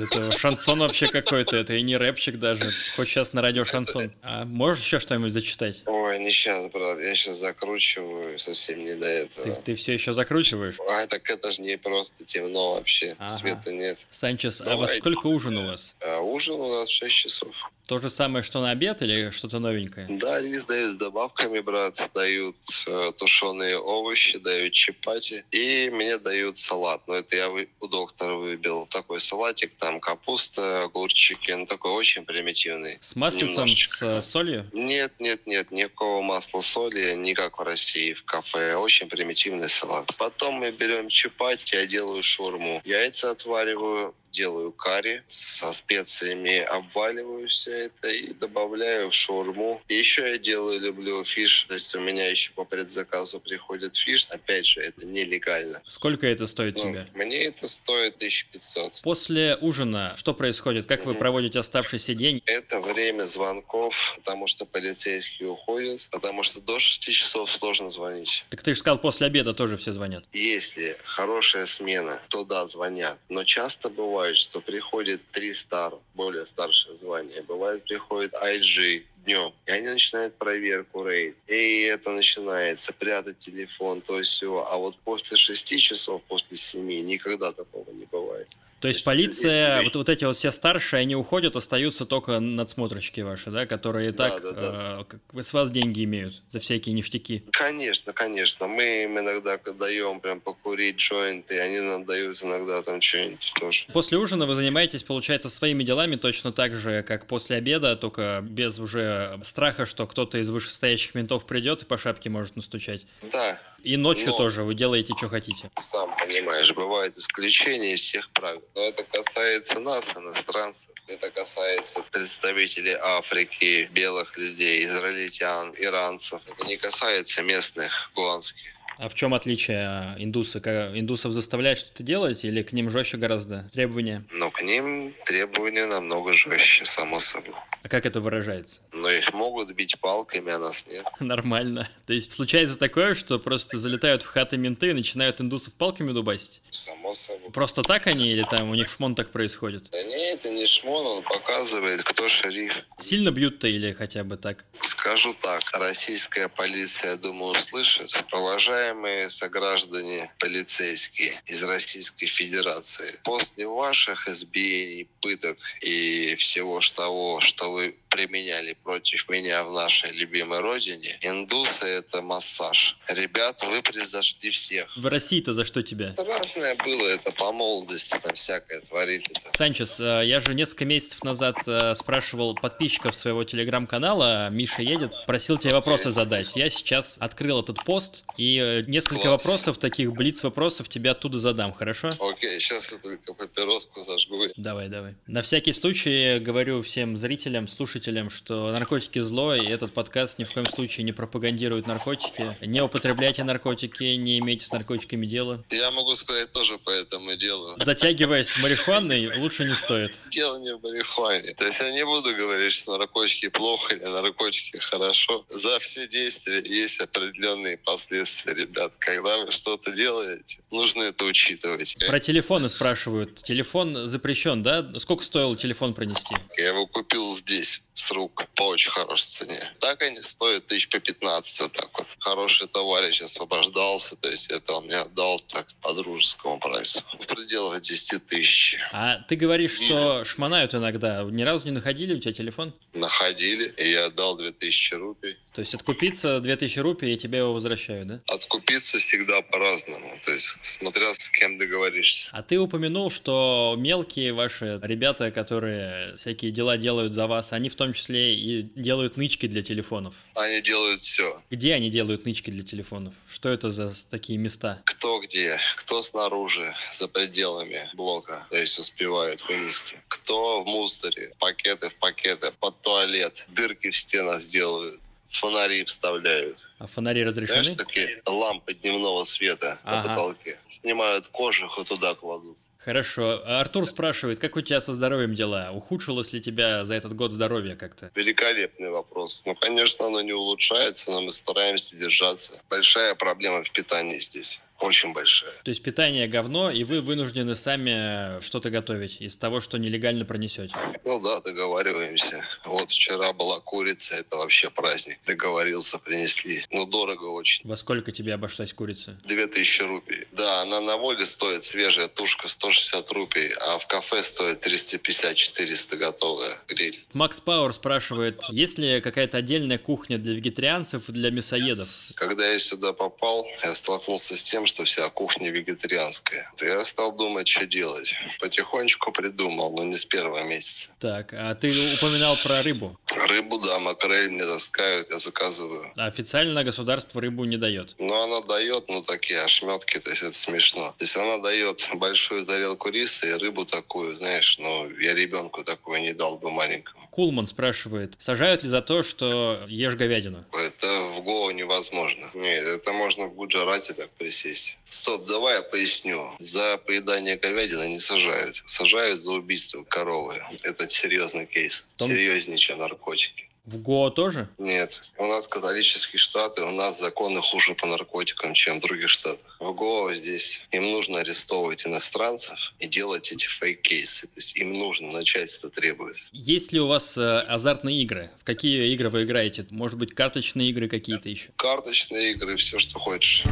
[0.00, 2.70] Это шансон вообще какой-то, это и не рэпчик даже.
[2.96, 4.10] Хоть сейчас на радио шансон.
[4.22, 5.82] А можешь еще что-нибудь зачитать?
[5.86, 9.44] Ой, не сейчас, брат, я сейчас закручиваю, совсем не до этого.
[9.56, 10.76] Ты, ты все еще закручиваешь?
[10.88, 13.28] А, так это же не просто темно вообще, Ага.
[13.28, 14.06] света нет.
[14.10, 14.98] Санчес, а во Давай.
[14.98, 15.96] сколько ужин у вас?
[16.00, 17.70] А ужин у нас 6 часов.
[17.86, 20.06] То же самое, что на обед или что-то новенькое?
[20.08, 21.94] Да, рис дают с добавками, брат.
[22.14, 25.44] Дают э, тушеные овощи, дают чапати.
[25.50, 27.02] И мне дают салат.
[27.06, 28.86] Но это я вы- у доктора выбил.
[28.90, 31.50] Такой салатик, там капуста, огурчики.
[31.50, 32.98] Ну, такой очень примитивный.
[33.00, 34.64] С маслицем, с э, солью?
[34.72, 38.76] Нет, нет, нет, никакого масла соли, не как в России в кафе.
[38.76, 40.08] Очень примитивный салат.
[40.18, 42.80] Потом мы берем чапати, я делаю шаурму.
[42.84, 49.80] Яйца отвариваю, делаю карри со специями, обваливаю все это и добавляю в шаурму.
[49.88, 51.64] И еще я делаю, люблю fish.
[51.68, 54.26] То есть у меня еще по предзаказу приходит fish.
[54.30, 55.82] Опять же, это нелегально.
[55.86, 57.06] Сколько это стоит Ну, тебе?
[57.14, 59.02] мне это стоит 1500.
[59.02, 60.86] После ужина что происходит?
[60.86, 62.42] Как вы проводите оставшийся день?
[62.46, 68.44] Это время звонков, потому что полицейские уходят, потому что до 6 часов сложно звонить.
[68.50, 70.24] Так ты же сказал, после обеда тоже все звонят.
[70.32, 73.18] Если хорошая смена, то да, звонят.
[73.28, 77.42] Но часто бывает, что приходит три стар, более старшее звание.
[77.42, 81.36] Бывает, приходит IG днем, и они начинают проверку рейд.
[81.46, 84.64] И это начинается, прятать телефон, то все.
[84.68, 88.48] А вот после шести часов, после семи, никогда такого не бывает.
[88.84, 93.22] То есть полиция, если- вот, вот эти вот все старшие, они уходят, остаются только надсмотрщики
[93.22, 95.06] ваши, да, которые Да, так да, да.
[95.38, 97.44] э, с вас деньги имеют за всякие ништяки.
[97.50, 98.66] Конечно, конечно.
[98.66, 103.86] Мы им иногда даем прям покурить джойнты, они нам дают иногда там что-нибудь тоже.
[103.94, 108.78] После ужина вы занимаетесь, получается, своими делами точно так же, как после обеда, только без
[108.78, 113.06] уже страха, что кто-то из вышестоящих ментов придет и по шапке может настучать.
[113.32, 115.70] Да, И ночью Но- тоже вы делаете, что хотите.
[115.78, 118.62] сам понимаешь, бывают исключения из всех правил.
[118.74, 120.90] Но это касается нас, иностранцев.
[121.06, 126.42] Это касается представителей Африки, белых людей, израильтян, иранцев.
[126.44, 128.73] Это не касается местных гуанских.
[128.98, 130.58] А в чем отличие а, индусы?
[130.58, 134.24] Индусов заставляют что-то делать или к ним жестче гораздо требования?
[134.30, 137.54] Но к ним требования намного жестче, само собой.
[137.82, 138.80] А как это выражается?
[138.92, 141.04] Но их могут бить палками, а нас нет.
[141.20, 141.88] Нормально.
[142.06, 146.62] То есть случается такое, что просто залетают в хаты менты и начинают индусов палками дубасить?
[146.70, 147.50] Само собой.
[147.50, 149.88] Просто так они или там у них шмон так происходит?
[149.90, 152.72] Да не, это не шмон, он показывает, кто шериф.
[152.98, 154.64] Сильно бьют-то или хотя бы так?
[154.80, 158.24] Скажу так, российская полиция, думаю, услышит.
[158.32, 158.83] Уважаемые
[159.28, 168.76] сограждане полицейские из Российской Федерации, после ваших избиений, пыток и всего того, что вы применяли
[168.84, 172.96] против меня в нашей любимой родине, индусы— это массаж.
[173.08, 174.96] Ребята, вы превзошли всех.
[174.96, 176.14] В России-то за что тебя?
[176.16, 179.24] Разное было, это по молодости, там всякое творили.
[179.56, 185.58] Санчес, э, я же несколько месяцев назад э, спрашивал подписчиков своего телеграм-канала, Миша едет, просил
[185.58, 186.54] тебе вопросы задать.
[186.54, 189.44] Я сейчас открыл этот пост и э, несколько Класс.
[189.44, 192.12] вопросов, таких блиц-вопросов тебе оттуда задам, хорошо?
[192.20, 194.44] Окей, сейчас я только папироску зажгу.
[194.56, 195.14] Давай, давай.
[195.26, 197.66] На всякий случай говорю всем зрителям,
[198.04, 202.54] слушателям, что наркотики зло, и этот подкаст ни в коем случае не пропагандирует наркотики.
[202.60, 205.64] Не употребляйте наркотики, не имейте с наркотиками дела.
[205.70, 207.74] Я могу сказать тоже по этому делу.
[207.82, 210.20] Затягиваясь марихуаной, лучше не стоит.
[210.28, 211.54] Дело не в марихуане.
[211.54, 215.46] То есть я не буду говорить, что наркотики плохо или наркотики хорошо.
[215.48, 218.94] За все действия есть определенные последствия, ребят.
[218.98, 221.96] Когда вы что-то делаете, нужно это учитывать.
[222.06, 223.42] Про телефоны спрашивают.
[223.42, 224.92] Телефон запрещен, да?
[224.98, 226.34] Сколько стоило телефон принести?
[226.58, 229.72] Я его купил здесь, с рук, по очень хорошей цене.
[229.78, 232.16] Так они стоят тысяч по 15, вот так вот.
[232.18, 237.02] Хороший товарищ освобождался, то есть это он мне отдал так по дружескому прайсу.
[237.20, 238.76] В пределах 10 тысяч.
[238.92, 241.22] А ты говоришь, что шмонают иногда.
[241.22, 242.74] Ни разу не находили у тебя телефон?
[242.92, 245.36] Находили, и я отдал 2000 рупий.
[245.54, 248.20] То есть откупиться 2000 рупий, и тебе его возвращают, да?
[248.26, 252.28] Откупиться всегда по-разному, то есть смотря с кем договоришься.
[252.32, 257.76] А ты упомянул, что мелкие ваши ребята, которые всякие дела делают за вас, они в
[257.76, 260.14] том числе и делают нычки для телефонов.
[260.34, 261.32] Они делают все.
[261.50, 263.14] Где они делают нычки для телефонов?
[263.28, 264.82] Что это за такие места?
[264.84, 270.02] Кто где, кто снаружи, за пределами блока, то есть успевают вынести.
[270.08, 275.00] Кто в мусоре, пакеты в пакеты, под туалет, дырки в стенах сделают,
[275.34, 276.58] фонари вставляют.
[276.78, 277.62] А фонари разрешены?
[277.64, 280.08] Знаешь, такие лампы дневного света на Ага.
[280.10, 280.58] потолке.
[280.68, 282.56] Снимают кожух и туда кладут.
[282.78, 283.42] Хорошо.
[283.46, 285.70] А Артур спрашивает, как у тебя со здоровьем дела?
[285.72, 288.10] Ухудшилось ли тебя за этот год здоровье как-то?
[288.14, 289.42] Великолепный вопрос.
[289.46, 292.60] Ну, конечно, оно не улучшается, но мы стараемся держаться.
[292.70, 294.60] Большая проблема в питании здесь.
[294.84, 295.52] Очень большая.
[295.62, 300.74] То есть питание говно, и вы вынуждены сами что-то готовить из того, что нелегально пронесете?
[301.04, 302.44] Ну да, договариваемся.
[302.66, 305.18] Вот вчера была курица, это вообще праздник.
[305.26, 306.64] Договорился, принесли.
[306.70, 307.68] Ну, дорого очень.
[307.68, 309.18] Во сколько тебе обошлась курица?
[309.24, 310.26] 2000 рупий.
[310.32, 316.58] Да, она на воле стоит свежая тушка 160 рупий, а в кафе стоит 350-400 готовая
[316.68, 317.04] гриль.
[317.12, 321.88] Макс Пауэр спрашивает, есть ли какая-то отдельная кухня для вегетарианцев и для мясоедов?
[322.14, 326.50] Когда я сюда попал, я столкнулся с тем, что вся кухня вегетарианская.
[326.60, 328.14] Я стал думать, что делать.
[328.40, 330.96] Потихонечку придумал, но не с первого месяца.
[330.98, 332.98] Так, а ты упоминал про рыбу.
[333.28, 335.92] Рыбу, да, макрель мне таскают, я заказываю.
[335.96, 337.94] А официально государство рыбу не дает?
[337.98, 340.94] Ну, она дает, ну, такие ошметки, то есть это смешно.
[340.98, 346.00] То есть она дает большую тарелку риса и рыбу такую, знаешь, ну, я ребенку такую
[346.00, 347.06] не дал бы маленькому.
[347.10, 350.44] Кулман спрашивает, сажают ли за то, что ешь говядину?
[350.52, 352.30] Это в Гоа невозможно.
[352.34, 354.10] Нет, это можно в Гуджарате так
[354.54, 354.78] присесть.
[354.88, 356.30] Стоп, давай я поясню.
[356.38, 358.56] За поедание говядины не сажают.
[358.64, 360.36] Сажают за убийство коровы.
[360.62, 361.84] Это серьезный кейс.
[361.96, 363.48] Том- Серьезнее, чем наркотики.
[363.66, 364.46] В Гоа тоже?
[364.58, 369.56] Нет, у нас католические штаты, у нас законы хуже по наркотикам, чем в других штатах.
[369.58, 374.26] В Гоа здесь им нужно арестовывать иностранцев и делать эти фейк-кейсы.
[374.26, 376.16] То есть им нужно, начальство требует.
[376.32, 378.30] Есть ли у вас э, азартные игры?
[378.38, 379.66] В какие игры вы играете?
[379.70, 381.48] Может быть, карточные игры какие-то еще?
[381.56, 383.44] Карточные игры, все, что хочешь.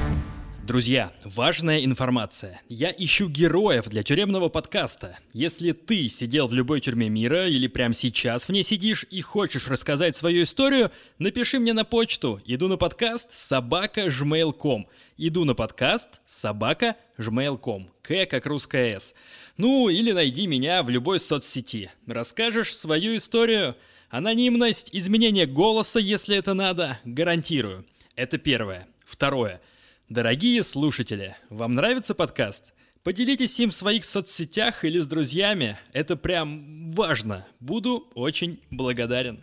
[0.64, 2.62] Друзья, важная информация.
[2.68, 5.18] Я ищу героев для тюремного подкаста.
[5.32, 9.66] Если ты сидел в любой тюрьме мира или прямо сейчас в ней сидишь и хочешь
[9.66, 12.40] рассказать свою историю, напиши мне на почту.
[12.46, 14.86] Иду на подкаст собака gmail.com.
[15.18, 17.88] Иду на подкаст собака gmail.com.
[18.00, 19.16] К как русская С.
[19.56, 21.90] Ну, или найди меня в любой соцсети.
[22.06, 23.74] Расскажешь свою историю.
[24.10, 27.84] Анонимность, изменение голоса, если это надо, гарантирую.
[28.14, 28.86] Это первое.
[29.04, 29.60] Второе.
[30.12, 32.74] Дорогие слушатели, вам нравится подкаст?
[33.02, 35.78] Поделитесь им в своих соцсетях или с друзьями.
[35.94, 37.46] Это прям важно.
[37.60, 39.40] Буду очень благодарен.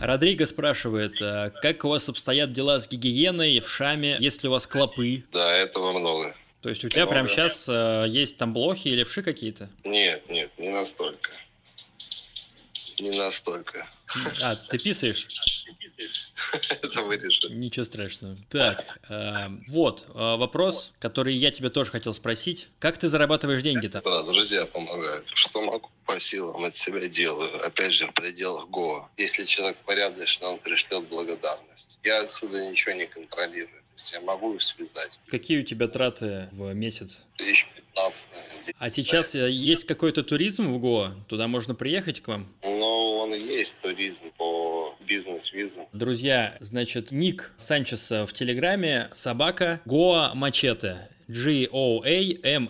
[0.00, 4.52] Родриго спрашивает, а как у вас обстоят дела с гигиеной в Шаме, есть ли у
[4.52, 5.22] вас клопы?
[5.30, 6.34] Да, этого много.
[6.62, 7.12] То есть у тебя Много.
[7.12, 7.68] прямо сейчас
[8.12, 9.70] есть там блохи или вши какие-то?
[9.84, 11.30] Нет, нет, не настолько.
[12.98, 13.86] Не настолько.
[14.42, 15.28] А, ты писаешь?
[16.82, 17.52] Это вырежу.
[17.52, 18.36] Ничего страшного.
[18.48, 22.68] Так, э, вот э, вопрос, который я тебя тоже хотел спросить.
[22.78, 24.00] Как ты зарабатываешь деньги-то?
[24.02, 25.26] Да, друзья помогают.
[25.34, 27.64] Что могу по силам от себя делаю.
[27.64, 29.10] Опять же, в пределах Гоа.
[29.16, 31.98] Если человек порядочный, он пришлет благодарность.
[32.02, 33.82] Я отсюда ничего не контролирую.
[34.12, 35.18] Я могу их связать.
[35.28, 37.24] Какие у тебя траты в месяц?
[37.36, 38.74] Тысяч 15, наверное.
[38.78, 41.14] А сейчас э, есть какой-то туризм в Гоа?
[41.28, 42.52] Туда можно приехать к вам?
[42.62, 45.86] Но он и есть туризм по бизнес-визам.
[45.92, 51.08] Друзья, значит, ник Санчеса в Телеграме собака Гоа Мачете.
[51.28, 52.68] G-O-A-M-A-C-H-E-T-E.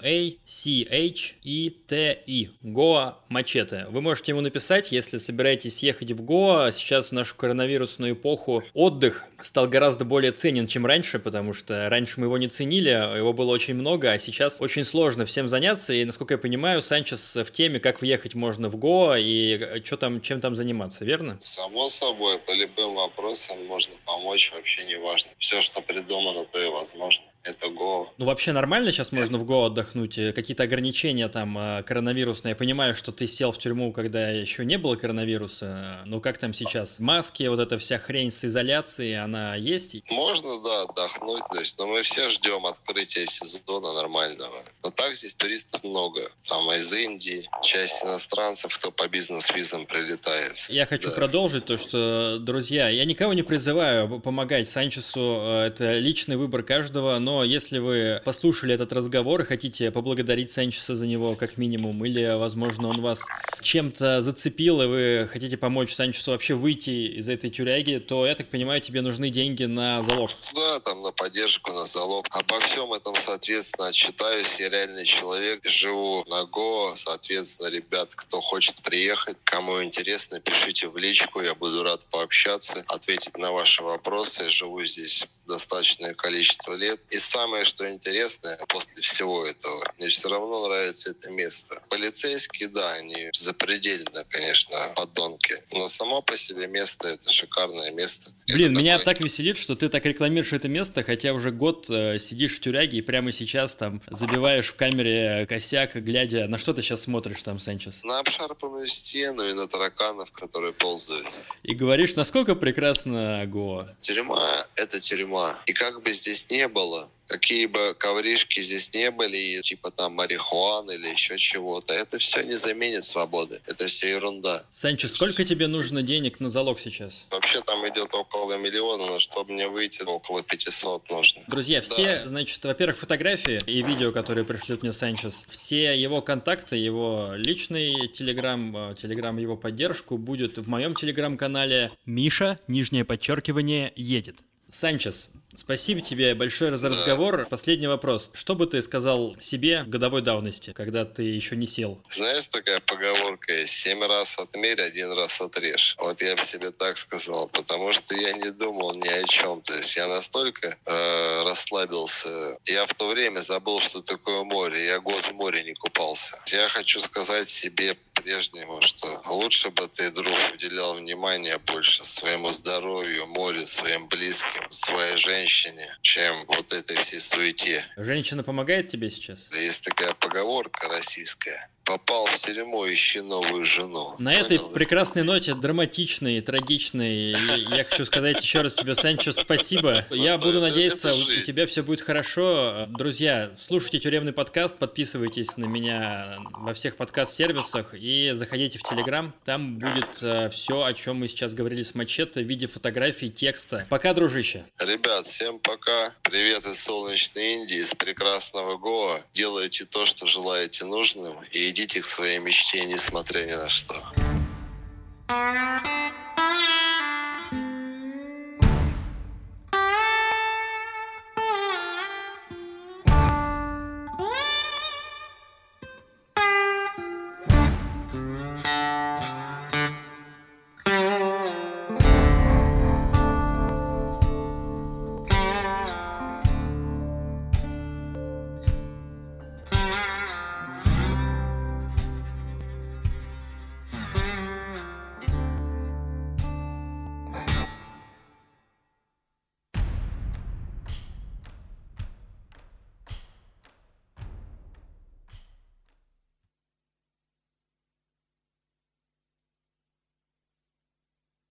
[2.63, 3.87] Гоа Мачете.
[3.91, 6.73] Вы можете ему написать, если собираетесь ехать в Гоа.
[6.73, 12.19] Сейчас в нашу коронавирусную эпоху отдых стал гораздо более ценен, чем раньше, потому что раньше
[12.21, 15.93] мы его не ценили, его было очень много, а сейчас очень сложно всем заняться.
[15.93, 20.21] И, насколько я понимаю, Санчес в теме, как въехать можно в Гоа и что там,
[20.21, 21.39] чем там заниматься, верно?
[21.41, 25.31] Само собой, по любым вопросам можно помочь, вообще не важно.
[25.39, 27.25] Все, что придумано, то и возможно.
[27.49, 28.07] Это Гоа.
[28.19, 30.19] Ну, вообще нормально сейчас можно в Го отдохнуть?
[30.19, 32.51] Э, Какие-то ограничения там э, коронавирусные?
[32.51, 36.01] Я понимаю, что ты сел в тюрьму, когда еще не было коронавируса.
[36.07, 36.99] Ну, как там сейчас?
[36.99, 39.97] Маски, вот эта вся хрень с изоляцией, она есть?
[40.11, 44.59] Можно, да, отдохнуть, то есть, но мы все ждем открытия сезона нормального.
[44.83, 46.21] Но так здесь туристов много.
[46.49, 50.67] Там из Индии, часть иностранцев, кто по бизнес-визам прилетает.
[50.69, 51.17] Я хочу Да.
[51.17, 57.19] продолжить то, что, друзья, я никого не призываю помогать Санчесу, э, это личный выбор каждого,
[57.19, 62.37] но если вы послушали этот разговор и хотите поблагодарить Санчеса за него как минимум, или,
[62.37, 63.23] возможно, он вас
[63.63, 68.49] чем-то зацепил, и вы хотите помочь Санчесу вообще выйти из этой тюряги, то, я так
[68.49, 70.31] понимаю, тебе нужны деньги на залог.
[70.55, 72.27] Да, там на поддержку, на залог.
[72.31, 74.59] Обо всем этом, соответственно, отчитаюсь.
[74.61, 76.93] Я реальный человек, живу на Го.
[76.95, 81.41] Соответственно, ребят, кто хочет приехать, кому интересно, пишите в личку.
[81.41, 84.49] Я буду рад пообщаться, ответить на ваши вопросы.
[84.51, 87.01] Живу здесь достаточное количество лет.
[87.11, 91.83] И самое, что интересное, после всего этого, мне все равно нравится это место.
[91.89, 95.55] Полицейские, да, они запредельно, конечно, подонки.
[95.75, 98.33] Но само по себе место, это шикарное место.
[98.47, 101.87] Блин, Это меня такой- так веселит, что ты так рекламируешь это место, хотя уже год
[101.91, 106.73] э, сидишь в тюряге и прямо сейчас там забиваешь в камере косяк, глядя, на что
[106.75, 111.27] ты сейчас смотришь там, Санчес, На обшарпанную стену и на тараканов, которые ползают.
[111.63, 113.95] и говоришь, насколько прекрасно Гоа.
[114.01, 115.36] Тюрьма— это тюрьма.
[115.67, 120.93] И как бы здесь не было, какие бы ковришки здесь не были, типа там марихуаны
[120.93, 123.61] или еще чего-то, это все не заменит свободы.
[123.67, 124.65] Это все ерунда.
[124.71, 127.25] Санчо, сколько тебе нужно денег на залог сейчас?
[127.31, 131.43] Вообще там идет около миллиона, но чтобы мне выйти, около 500 нужно.
[131.49, 132.27] Друзья, все, да.
[132.27, 138.95] значит, во-первых, фотографии и видео, которые пришлют мне Санчес, все его контакты, его личный телеграм,
[138.95, 144.37] телеграм его поддержку будет в моем телеграм-канале Миша, нижнее подчеркивание, едет.
[144.77, 147.47] Санчес, спасибо тебе большое за разговор.
[147.49, 148.31] Последний вопрос.
[148.35, 151.99] Что бы ты сказал себе годовой давности, когда ты еще не сел?
[152.11, 155.97] Знаешь, такая поговорка «семь раз отмерь, один раз отрежь».
[155.99, 159.63] Вот я бы себе так сказал, потому что я не думал ни о чем.
[159.63, 162.59] То есть я настолько э, расслабился.
[162.67, 164.85] Я в то время забыл, что такое море.
[164.85, 166.37] Я год в море не купался.
[166.49, 173.27] Я хочу сказать себе по-прежнему, что лучше бы ты, друг, уделял внимание больше своему здоровью,
[173.27, 177.85] морю, своим близким, своей женщине, чем вот этой всей суете.
[177.97, 179.51] Женщина помогает тебе сейчас?
[179.53, 184.17] Есть такая поговорка российская попал в тюрьму, ищи новую жену.
[184.19, 184.65] На Понял, этой да?
[184.65, 190.05] прекрасной ноте, драматичной, трагичной, я хочу сказать еще раз тебе, Санчо, спасибо.
[190.11, 192.87] Ну я буду надеяться, у тебя все будет хорошо.
[192.89, 199.33] Друзья, слушайте тюремный подкаст, подписывайтесь на меня во всех подкаст-сервисах и заходите в Телеграм.
[199.45, 203.85] Там будет э, все, о чем мы сейчас говорили с Мачете, в виде фотографий, текста.
[203.89, 204.65] Пока, дружище.
[204.81, 206.15] Ребят, всем пока.
[206.31, 209.25] Привет из солнечной Индии, из прекрасного Гоа.
[209.33, 213.95] Делайте то, что желаете нужным, и идите к своей мечте, несмотря ни на что.